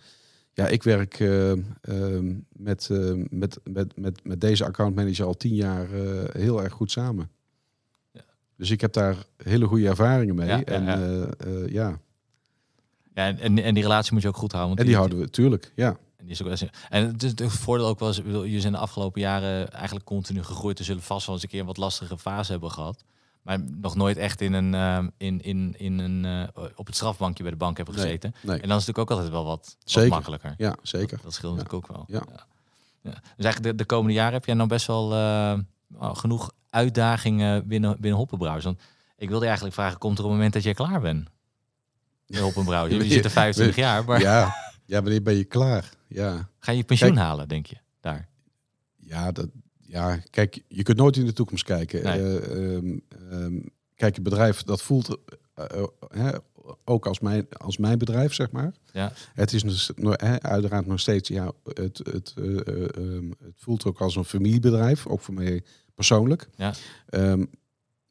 [0.52, 1.50] Ja, ik werk eh,
[1.80, 6.72] ehm, met, eh, met, met, met, met deze accountmanager al tien jaar eh, heel erg
[6.72, 7.30] goed samen.
[8.12, 8.20] Ja.
[8.56, 10.48] Dus ik heb daar hele goede ervaringen mee.
[10.48, 11.00] Ja, en ja.
[11.00, 12.00] eh, eh, ja.
[13.14, 14.68] Ja, en, en, die relatie moet je ook goed houden.
[14.76, 15.72] Want en die houden we, tuurlijk.
[15.74, 15.96] Ja.
[16.22, 19.20] En, die is ook, en het is het voordeel ook wel je zijn de afgelopen
[19.20, 20.78] jaren eigenlijk continu gegroeid.
[20.78, 23.04] Er zullen vast wel eens een keer een wat lastige fase hebben gehad.
[23.42, 27.42] Maar nog nooit echt in een, ehm, in, in, in een, eh, op het strafbankje
[27.42, 28.34] bij de bank hebben gezeten.
[28.42, 28.60] nee.
[28.60, 29.76] En dan is het natuurlijk ook altijd wel wat,
[30.08, 30.54] makkelijker.
[30.56, 31.16] Ja, zeker.
[31.16, 32.04] Dat, dat scheelt natuurlijk ook wel.
[32.08, 32.22] Ja.
[33.02, 33.10] Ja.
[33.10, 35.18] Dus eigenlijk de, de komende jaren heb jij nou best wel eh,
[35.86, 38.64] nou, genoeg uitdagingen binnen, binnen Hoppenbrouwers.
[38.64, 38.80] Want
[39.16, 41.28] ik wilde eigenlijk vragen, komt er een moment dat jij klaar bent?
[42.26, 42.92] Hoppenbrouwers.
[42.96, 44.54] Jullie zitten 25 jaar, maar Ja,
[44.86, 45.90] ja, wanneer ben je klaar?
[46.12, 46.48] Ja.
[46.58, 48.28] ga je pensioen Kijk- halen, denk je, daar?
[48.96, 49.48] Ja, dat,
[49.80, 52.02] ja, kijk, je kunt nooit in de toekomst kijken.
[52.02, 52.38] Nee.
[52.38, 52.98] Eh, ehm,
[53.30, 53.60] ehm,
[53.94, 55.18] kijk, het bedrijf dat voelt
[55.54, 56.34] eh, eh,
[56.84, 58.72] ook als mijn, als mijn bedrijf, zeg maar.
[58.92, 59.12] Ja.
[59.34, 59.90] Het is dus,
[60.38, 65.06] uiteraard nog steeds, ja, het, het, eh, eh, ehm, het voelt ook als een familiebedrijf,
[65.06, 65.62] ook voor mij
[65.94, 66.48] persoonlijk.
[66.56, 66.74] Ja.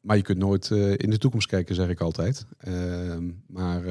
[0.00, 2.46] Maar je kunt nooit in de toekomst kijken, zeg ik altijd.
[3.46, 3.86] Maar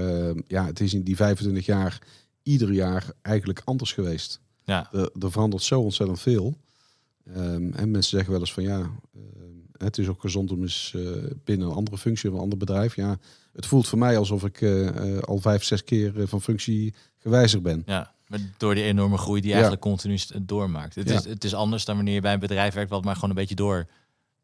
[0.48, 2.02] ja, het is in die 25 jaar
[2.44, 4.40] ieder jaar eigenlijk anders geweest.
[4.64, 6.58] Ja, Er, er verandert zo ontzettend veel.
[7.34, 8.92] Ehm, en mensen zeggen wel eens van ja, ehm,
[9.78, 11.02] het is ook gezond om eens eh,
[11.44, 12.96] binnen een andere functie of een ander bedrijf.
[12.96, 13.18] Ja,
[13.54, 14.88] het voelt voor mij alsof ik eh,
[15.18, 17.84] eh, al vijf, zes keer van functie gewijzigd ben.
[17.86, 18.14] ja.
[18.28, 19.62] Maar door die enorme groei die je Ja.
[19.62, 20.96] eigenlijk continu doormaakt.
[20.96, 21.16] Het, Ja.
[21.16, 23.36] is, het is anders dan wanneer je bij een bedrijf werkt wat maar gewoon een
[23.36, 23.88] beetje door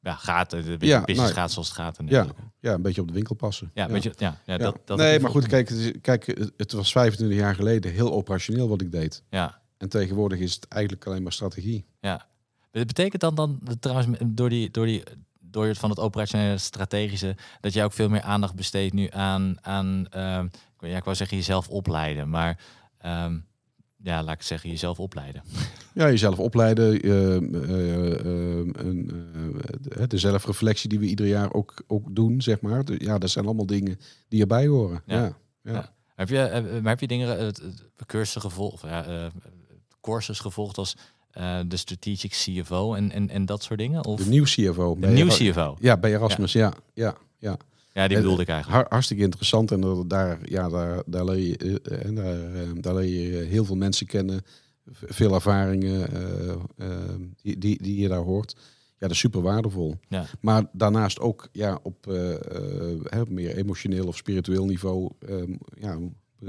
[0.02, 0.50] ja, gaat.
[0.50, 1.98] De beetje Ja, business nou, gaat zoals het gaat.
[1.98, 2.28] En Ja,
[2.60, 3.72] ja, een beetje op de winkel passen.
[3.74, 4.58] ja, Weet je, ja, ja.
[4.58, 6.26] Dat, dat nee, maar goed, kijk, het, is- kijk,
[6.58, 9.24] het- was 25 jaar geleden heel operationeel wat ik deed.
[9.30, 11.86] Ja, En tegenwoordig is het eigenlijk alleen maar strategie.
[12.00, 12.26] ja.
[12.72, 15.04] Dat betekent dan, dan trouwens door, die, door, die,
[15.40, 19.58] door het van het operationele strategische, dat jij ook veel meer aandacht besteedt nu aan,
[19.62, 20.48] aan ehm,
[20.80, 22.60] ja, ik wou zeggen jezelf opleiden, maar
[22.98, 23.40] ehm,
[24.04, 25.42] ja, laat ik zeggen jezelf opleiden.
[25.94, 28.60] Ja, jezelf opleiden, eh, eh,
[30.02, 32.84] eh, de zelfreflectie die we ieder jaar ook, ook doen, zeg maar.
[32.98, 35.02] Ja, dat zijn allemaal dingen die erbij horen.
[35.06, 35.16] Ja.
[35.22, 35.38] Ja.
[35.64, 35.72] Ja.
[35.74, 35.94] Ja.
[36.16, 37.54] Heb je, maar heb je dingen,
[38.06, 39.32] cursussen gevolgd, ja,
[40.02, 40.96] courses gevolgd als
[41.68, 44.06] de strategic CFO en, en, en dat soort dingen?
[44.06, 44.98] Of De nieuw CFO.
[45.00, 45.78] de Era- CFO?
[45.80, 46.74] Ja, bij Erasmus, ja.
[46.94, 47.58] ja, ja.
[47.98, 48.82] Ja, die bedoelde ik eigenlijk.
[48.82, 49.72] Har- hartstikke interessant.
[49.72, 53.38] En dat- daar, ja, daar, daar, leer je, eh, en daar, eh, daar leer je
[53.44, 54.42] heel veel mensen kennen.
[54.92, 58.56] Veel ervaringen eh, eh, die, die, die je daar hoort.
[59.00, 59.96] Ja, dat is super waardevol.
[60.10, 60.26] Ja.
[60.42, 62.34] Maar daarnaast ook ja, op eh,
[63.12, 65.10] eh, meer emotioneel of spiritueel niveau...
[65.28, 65.36] eh,
[65.80, 65.98] ja,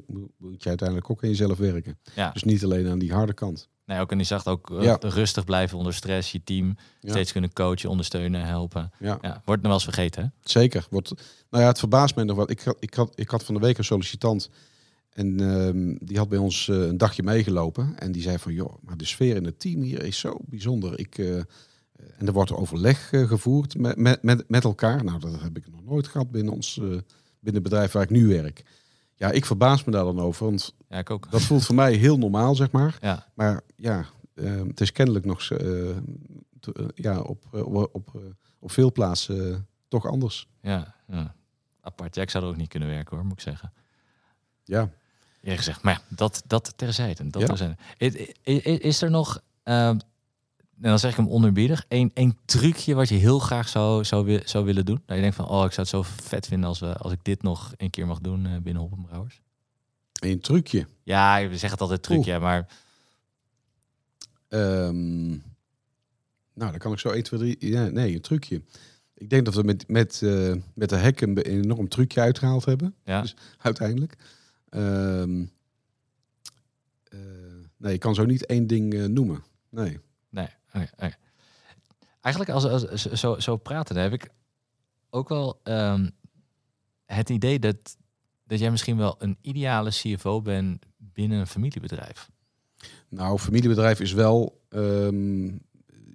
[0.07, 1.99] moet- je uiteindelijk ook aan jezelf werken.
[2.15, 2.31] Ja.
[2.33, 3.69] Dus niet alleen aan die harde kant.
[3.89, 4.97] Nee, ook en die zag ook eh, Ja.
[5.01, 7.11] rustig blijven onder stress, je team Ja.
[7.11, 8.91] steeds kunnen coachen, ondersteunen, helpen.
[8.99, 9.19] Ja.
[9.21, 10.29] Ja, wordt nog wel eens vergeten, hè?
[10.51, 10.87] Zeker.
[10.91, 11.09] Wordt,
[11.51, 12.51] nou ja, het verbaast mij nog wat.
[12.51, 14.51] Ik had, ik had, ik had van de week een sollicitant.
[15.13, 17.93] En ehm, die had bij ons eh, een dagje meegelopen.
[17.99, 20.99] En die zei van, joh, maar de sfeer in het team hier is zo bijzonder.
[20.99, 25.05] Ik, eh, en er wordt overleg gevoerd met, met, met, met elkaar.
[25.05, 26.75] Nou, dat heb ik nog nooit gehad binnen ons
[27.41, 28.63] binnen het bedrijf waar ik nu werk.
[29.15, 30.45] Ja, ik verbaas me daar dan over.
[30.45, 31.31] Want Ja, ik ook.
[31.31, 32.97] dat voelt voor mij heel normaal, zeg maar.
[33.01, 35.97] Ja, Maar ja, eh, het is kennelijk nog eh, eh,
[36.95, 38.21] ja, op, op, op,
[38.59, 40.49] op veel plaatsen toch anders.
[40.61, 41.35] ja, ja.
[41.81, 42.15] Apart.
[42.15, 43.73] Ja, ik zou er ook niet kunnen werken, hoor, moet ik zeggen.
[44.65, 44.91] Ja.
[45.41, 45.83] Eerlijk gezegd.
[45.83, 47.29] Maar ja, dat, dat terzijde.
[47.29, 47.47] Dat Ja.
[47.49, 47.77] terzijde.
[47.99, 49.99] I- i- i- Is er nog, ehm,
[50.81, 54.41] en dan zeg ik hem onerbiedig, één, één trucje wat je heel graag zou, zou,
[54.45, 55.03] zou willen doen?
[55.07, 57.25] Dat je denkt van, oh, ik zou het zo vet vinden als, we, als ik
[57.25, 59.41] dit nog een keer mag doen binnen Hoppenbrouwers.
[60.19, 60.87] Een trucje.
[61.03, 62.67] Ja, we zeggen het altijd trucje, maar
[64.49, 65.29] Ehm,
[66.53, 67.71] nou, dan kan ik zo 1, 2, 3.
[67.71, 68.63] Ja, nee, een trucje.
[69.15, 72.95] Ik denk dat we met, met, eh, met de hekken een enorm trucje uitgehaald hebben,
[73.05, 73.21] ja.
[73.21, 74.17] Dus- uiteindelijk.
[74.69, 75.23] Eh,
[77.77, 79.43] nee, ik kan zo niet één ding eh, noemen.
[79.69, 79.99] Nee.
[80.31, 80.49] Nee.
[82.21, 84.31] Eigenlijk als, als zo- zo, praten, heb ik
[85.11, 86.11] ook wel ehm,
[87.07, 87.97] het idee dat,
[88.49, 92.29] dat jij misschien wel een ideale CFO bent binnen een familiebedrijf.
[93.09, 94.57] Nou, familiebedrijf is wel.
[94.69, 95.47] ehm,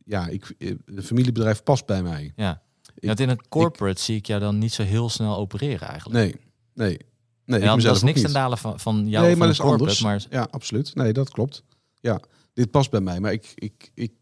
[0.06, 2.34] ja, ik, eh, een familiebedrijf past bij mij.
[2.36, 2.62] Ja.
[2.96, 6.20] Ik- Want in een corporate zie ik jou dan niet zo heel snel opereren eigenlijk.
[6.20, 6.36] Nee,
[6.88, 6.98] nee.
[7.46, 9.56] Nee, en dan, ik dat is niks ten dale van, van jou nee, maar dat
[9.56, 10.02] is anders.
[10.02, 10.96] maar Ja, absoluut.
[10.96, 11.64] Nee, dat klopt.
[12.00, 12.20] Ja,
[12.54, 13.20] dit past bij mij.
[13.20, 14.14] Maar ik, ik, ik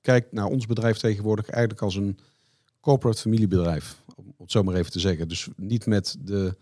[0.00, 2.18] kijk naar ons bedrijf tegenwoordig eigenlijk als een
[2.80, 4.02] corporate familiebedrijf.
[4.14, 5.28] Om het zo maar even te zeggen.
[5.28, 6.56] Dus niet met de,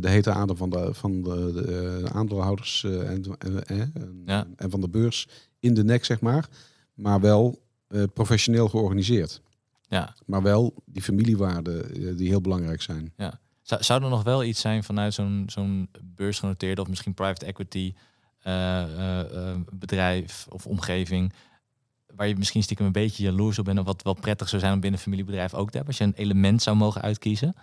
[0.00, 4.22] de hete adem van de, van de, de eh, aandeelhouders eh, en, en, eh, en,
[4.26, 4.46] Ja.
[4.56, 6.48] en van de beurs in de nek, zeg maar.
[6.94, 9.40] Maar wel eh, professioneel georganiseerd.
[9.88, 10.14] ja.
[10.26, 13.12] Maar wel die familiewaarden eh, die heel belangrijk zijn.
[13.62, 17.94] Zou, zou er nog wel iets zijn vanuit zo'n zo'n beursgenoteerde of misschien private equity
[18.40, 21.32] eh, eh, eh, bedrijf of omgeving,
[22.16, 24.72] waar je misschien stiekem een beetje jaloers op bent of wat wel prettig zou zijn
[24.74, 27.54] om binnen een familiebedrijf ook te hebben, als je een element zou mogen uitkiezen?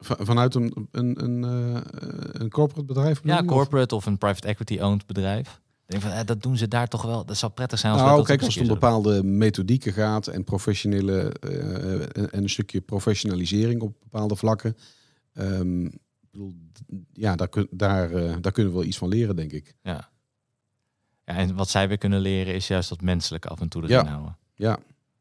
[0.00, 1.80] Va- Vanuit een, een, een, eh,
[2.32, 3.20] een corporate bedrijf?
[3.24, 3.44] Ja, of?
[3.46, 5.60] corporate of een private equity-owned bedrijf.
[5.86, 7.24] Ik denk van, eh, dat doen ze daar toch wel.
[7.24, 10.44] Dat zou prettig zijn als Nou, dat kijk, als het om bepaalde methodieken gaat en
[10.44, 14.76] professionele eh, en en een stukje professionalisering op bepaalde vlakken.
[15.32, 15.88] ehm,
[17.12, 19.76] ja, daar, daar, daar kunnen we wel iets van leren, denk ik.
[19.82, 20.10] Ja.
[21.24, 21.34] ja.
[21.34, 24.06] En wat zij weer kunnen leren is juist dat menselijke af en toe erin Ja.
[24.06, 24.36] houden.
[24.54, 24.78] Ja.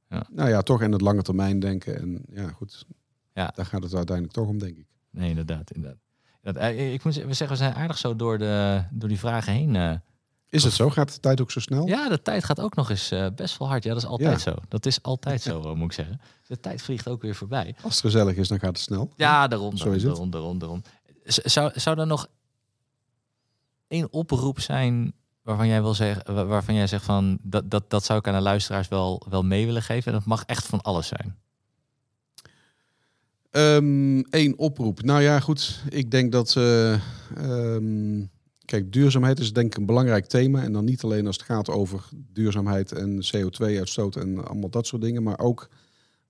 [0.10, 0.28] Ja.
[0.32, 2.00] Nou ja, toch in het lange termijn denken.
[2.00, 2.86] En ja, goed.
[3.34, 3.52] Ja.
[3.56, 4.86] Daar gaat het uiteindelijk toch om, denk ik.
[5.12, 5.72] Nee, inderdaad.
[5.72, 6.00] inderdaad.
[6.42, 9.76] Dat, eh, ik moet zeggen, we zijn aardig zo door, de, door die vragen heen.
[9.76, 9.94] eh.
[10.50, 10.90] Is het zo?
[10.90, 11.88] Gaat de tijd ook zo snel?
[11.88, 13.84] Ja, de tijd gaat ook nog eens eh, best wel hard.
[13.84, 14.38] Ja, dat is altijd Ja.
[14.52, 14.56] zo.
[14.68, 16.22] Dat is altijd zo, moet ik zeggen.
[16.48, 17.76] De tijd vliegt ook weer voorbij.
[17.82, 19.12] Als het gezellig is, dan gaat het snel.
[19.16, 19.78] Ja, daarom.
[19.78, 20.60] Zo daarom, het.
[20.60, 20.82] daarom,
[21.24, 22.28] Zou, zou er nog
[23.88, 28.04] één oproep zijn waarvan jij wil zeggen, wa- waarvan jij zegt van dat, dat, dat
[28.06, 30.12] zou ik aan de luisteraars wel, wel mee willen geven?
[30.12, 31.38] En dat mag echt van alles zijn.
[33.52, 35.02] Eén oproep.
[35.02, 35.84] Nou ja, goed.
[35.90, 36.56] Ik denk dat.
[36.56, 36.94] eh,
[37.36, 38.26] ehm,
[38.66, 40.64] kijk, duurzaamheid is denk ik een belangrijk thema.
[40.64, 45.02] En dan niet alleen als het gaat over duurzaamheid en CO2-uitstoot en allemaal dat soort
[45.02, 45.24] dingen.
[45.24, 45.70] Maar ook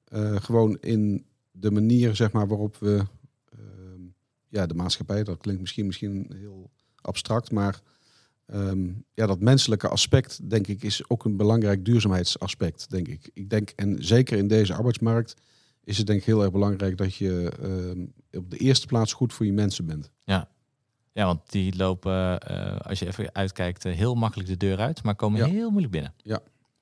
[0.06, 3.04] eh, gewoon in de manier zeg maar, waarop we.
[3.52, 4.02] ehm,
[4.48, 6.70] ja, de maatschappij, dat klinkt misschien, misschien heel
[7.02, 7.52] abstract.
[7.52, 7.82] Maar
[8.46, 13.30] ehm, ja, dat menselijke aspect, denk ik, is ook een belangrijk duurzaamheidsaspect, denk ik.
[13.34, 15.36] Ik denk, en zeker in deze arbeidsmarkt
[15.90, 18.06] is het denk ik heel erg belangrijk dat je ehm,
[18.42, 20.10] op de eerste plaats goed voor je mensen bent.
[21.14, 25.04] Ja, want die lopen, eh, als je even uitkijkt, eh, heel makkelijk de deur uit,
[25.04, 25.46] maar komen Ja.
[25.46, 26.14] heel moeilijk binnen.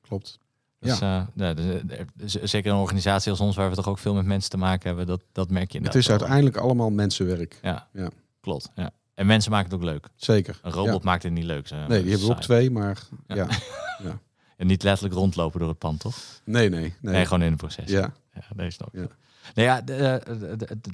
[0.01, 0.39] Klopt.
[0.79, 1.81] Dus, eh, ja, dus,
[2.25, 4.87] z- zeker een organisatie als ons, waar we toch ook veel met mensen te maken
[4.87, 6.17] hebben, dat, dat merk je Het is wel.
[6.17, 7.59] uiteindelijk allemaal mensenwerk.
[7.61, 8.09] Ja, Ja.
[8.41, 8.71] klopt.
[8.75, 8.91] Ja.
[9.13, 10.07] En mensen maken het ook leuk.
[10.15, 10.59] Zeker.
[10.61, 11.67] Een robot maakt het niet leuk.
[11.67, 11.75] Zo.
[11.75, 11.87] Ja.
[11.87, 13.35] Nee, die hebben we ook twee, maar Ja.
[14.03, 14.19] ja.
[14.57, 16.15] En niet letterlijk rondlopen door het pand, toch?
[16.43, 16.79] Nee, nee.
[17.01, 17.89] Nee, Nee, gewoon in het proces.
[17.89, 18.13] Ja.
[18.39, 18.99] Ja, deze snap ik.
[18.99, 19.07] Ja.
[19.55, 20.19] Nou ja,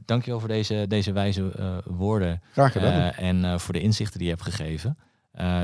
[0.06, 2.42] dankjewel voor deze, deze wijze eh, woorden.
[2.52, 3.02] Graag gedaan.
[3.12, 4.98] eh, en eh, voor de inzichten die je hebt gegeven.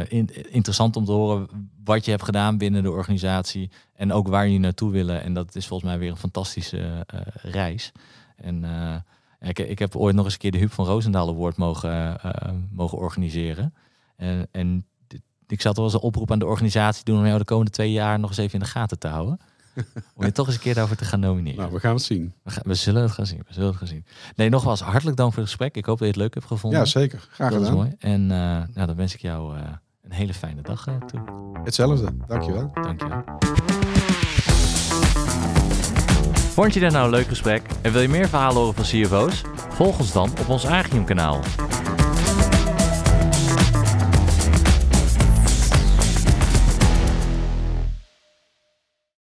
[0.08, 1.48] In- interessant om te horen
[1.84, 3.70] wat je hebt gedaan binnen de organisatie.
[3.96, 5.24] En ook waar je naartoe willen.
[5.24, 7.06] En dat is volgens mij weer een fantastische
[7.42, 7.92] reis.
[8.36, 8.66] En
[9.40, 12.18] Ik, ik heb ooit nog eens een keer de Huub van Roosendaal Award mogen,
[12.72, 13.74] mogen organiseren.
[14.52, 14.86] En,
[15.48, 17.92] ik zat wel eens een oproep aan de organisatie doen om jou de komende twee
[17.92, 19.40] jaar nog eens even in de gaten te houden.
[20.16, 21.60] Om je toch eens een keer daarvoor te gaan nomineren.
[21.60, 22.34] Nou, we gaan het zien.
[22.44, 23.38] We, gaan- we zullen het gaan zien.
[23.48, 24.06] We zullen het gaan zien.
[24.36, 25.76] Nee, nogmaals, hartelijk dank voor het gesprek.
[25.76, 26.80] Ik hoop dat je het leuk hebt gevonden.
[26.80, 27.28] Ja, zeker.
[27.32, 27.82] Graag dat is gedaan.
[27.84, 27.96] mooi.
[28.00, 28.38] En eh,
[28.74, 29.64] nou, dan wens ik jou eh,
[30.04, 31.22] een hele fijne dag eh, toe.
[31.64, 32.10] Hetzelfde.
[32.28, 32.72] Dankjewel.
[32.74, 33.24] Dankjewel.
[36.54, 39.42] Vond je dit nou een leuk gesprek en wil je meer verhalen horen van CFO's?
[39.70, 41.40] Volg ons dan op ons Agium kanaal.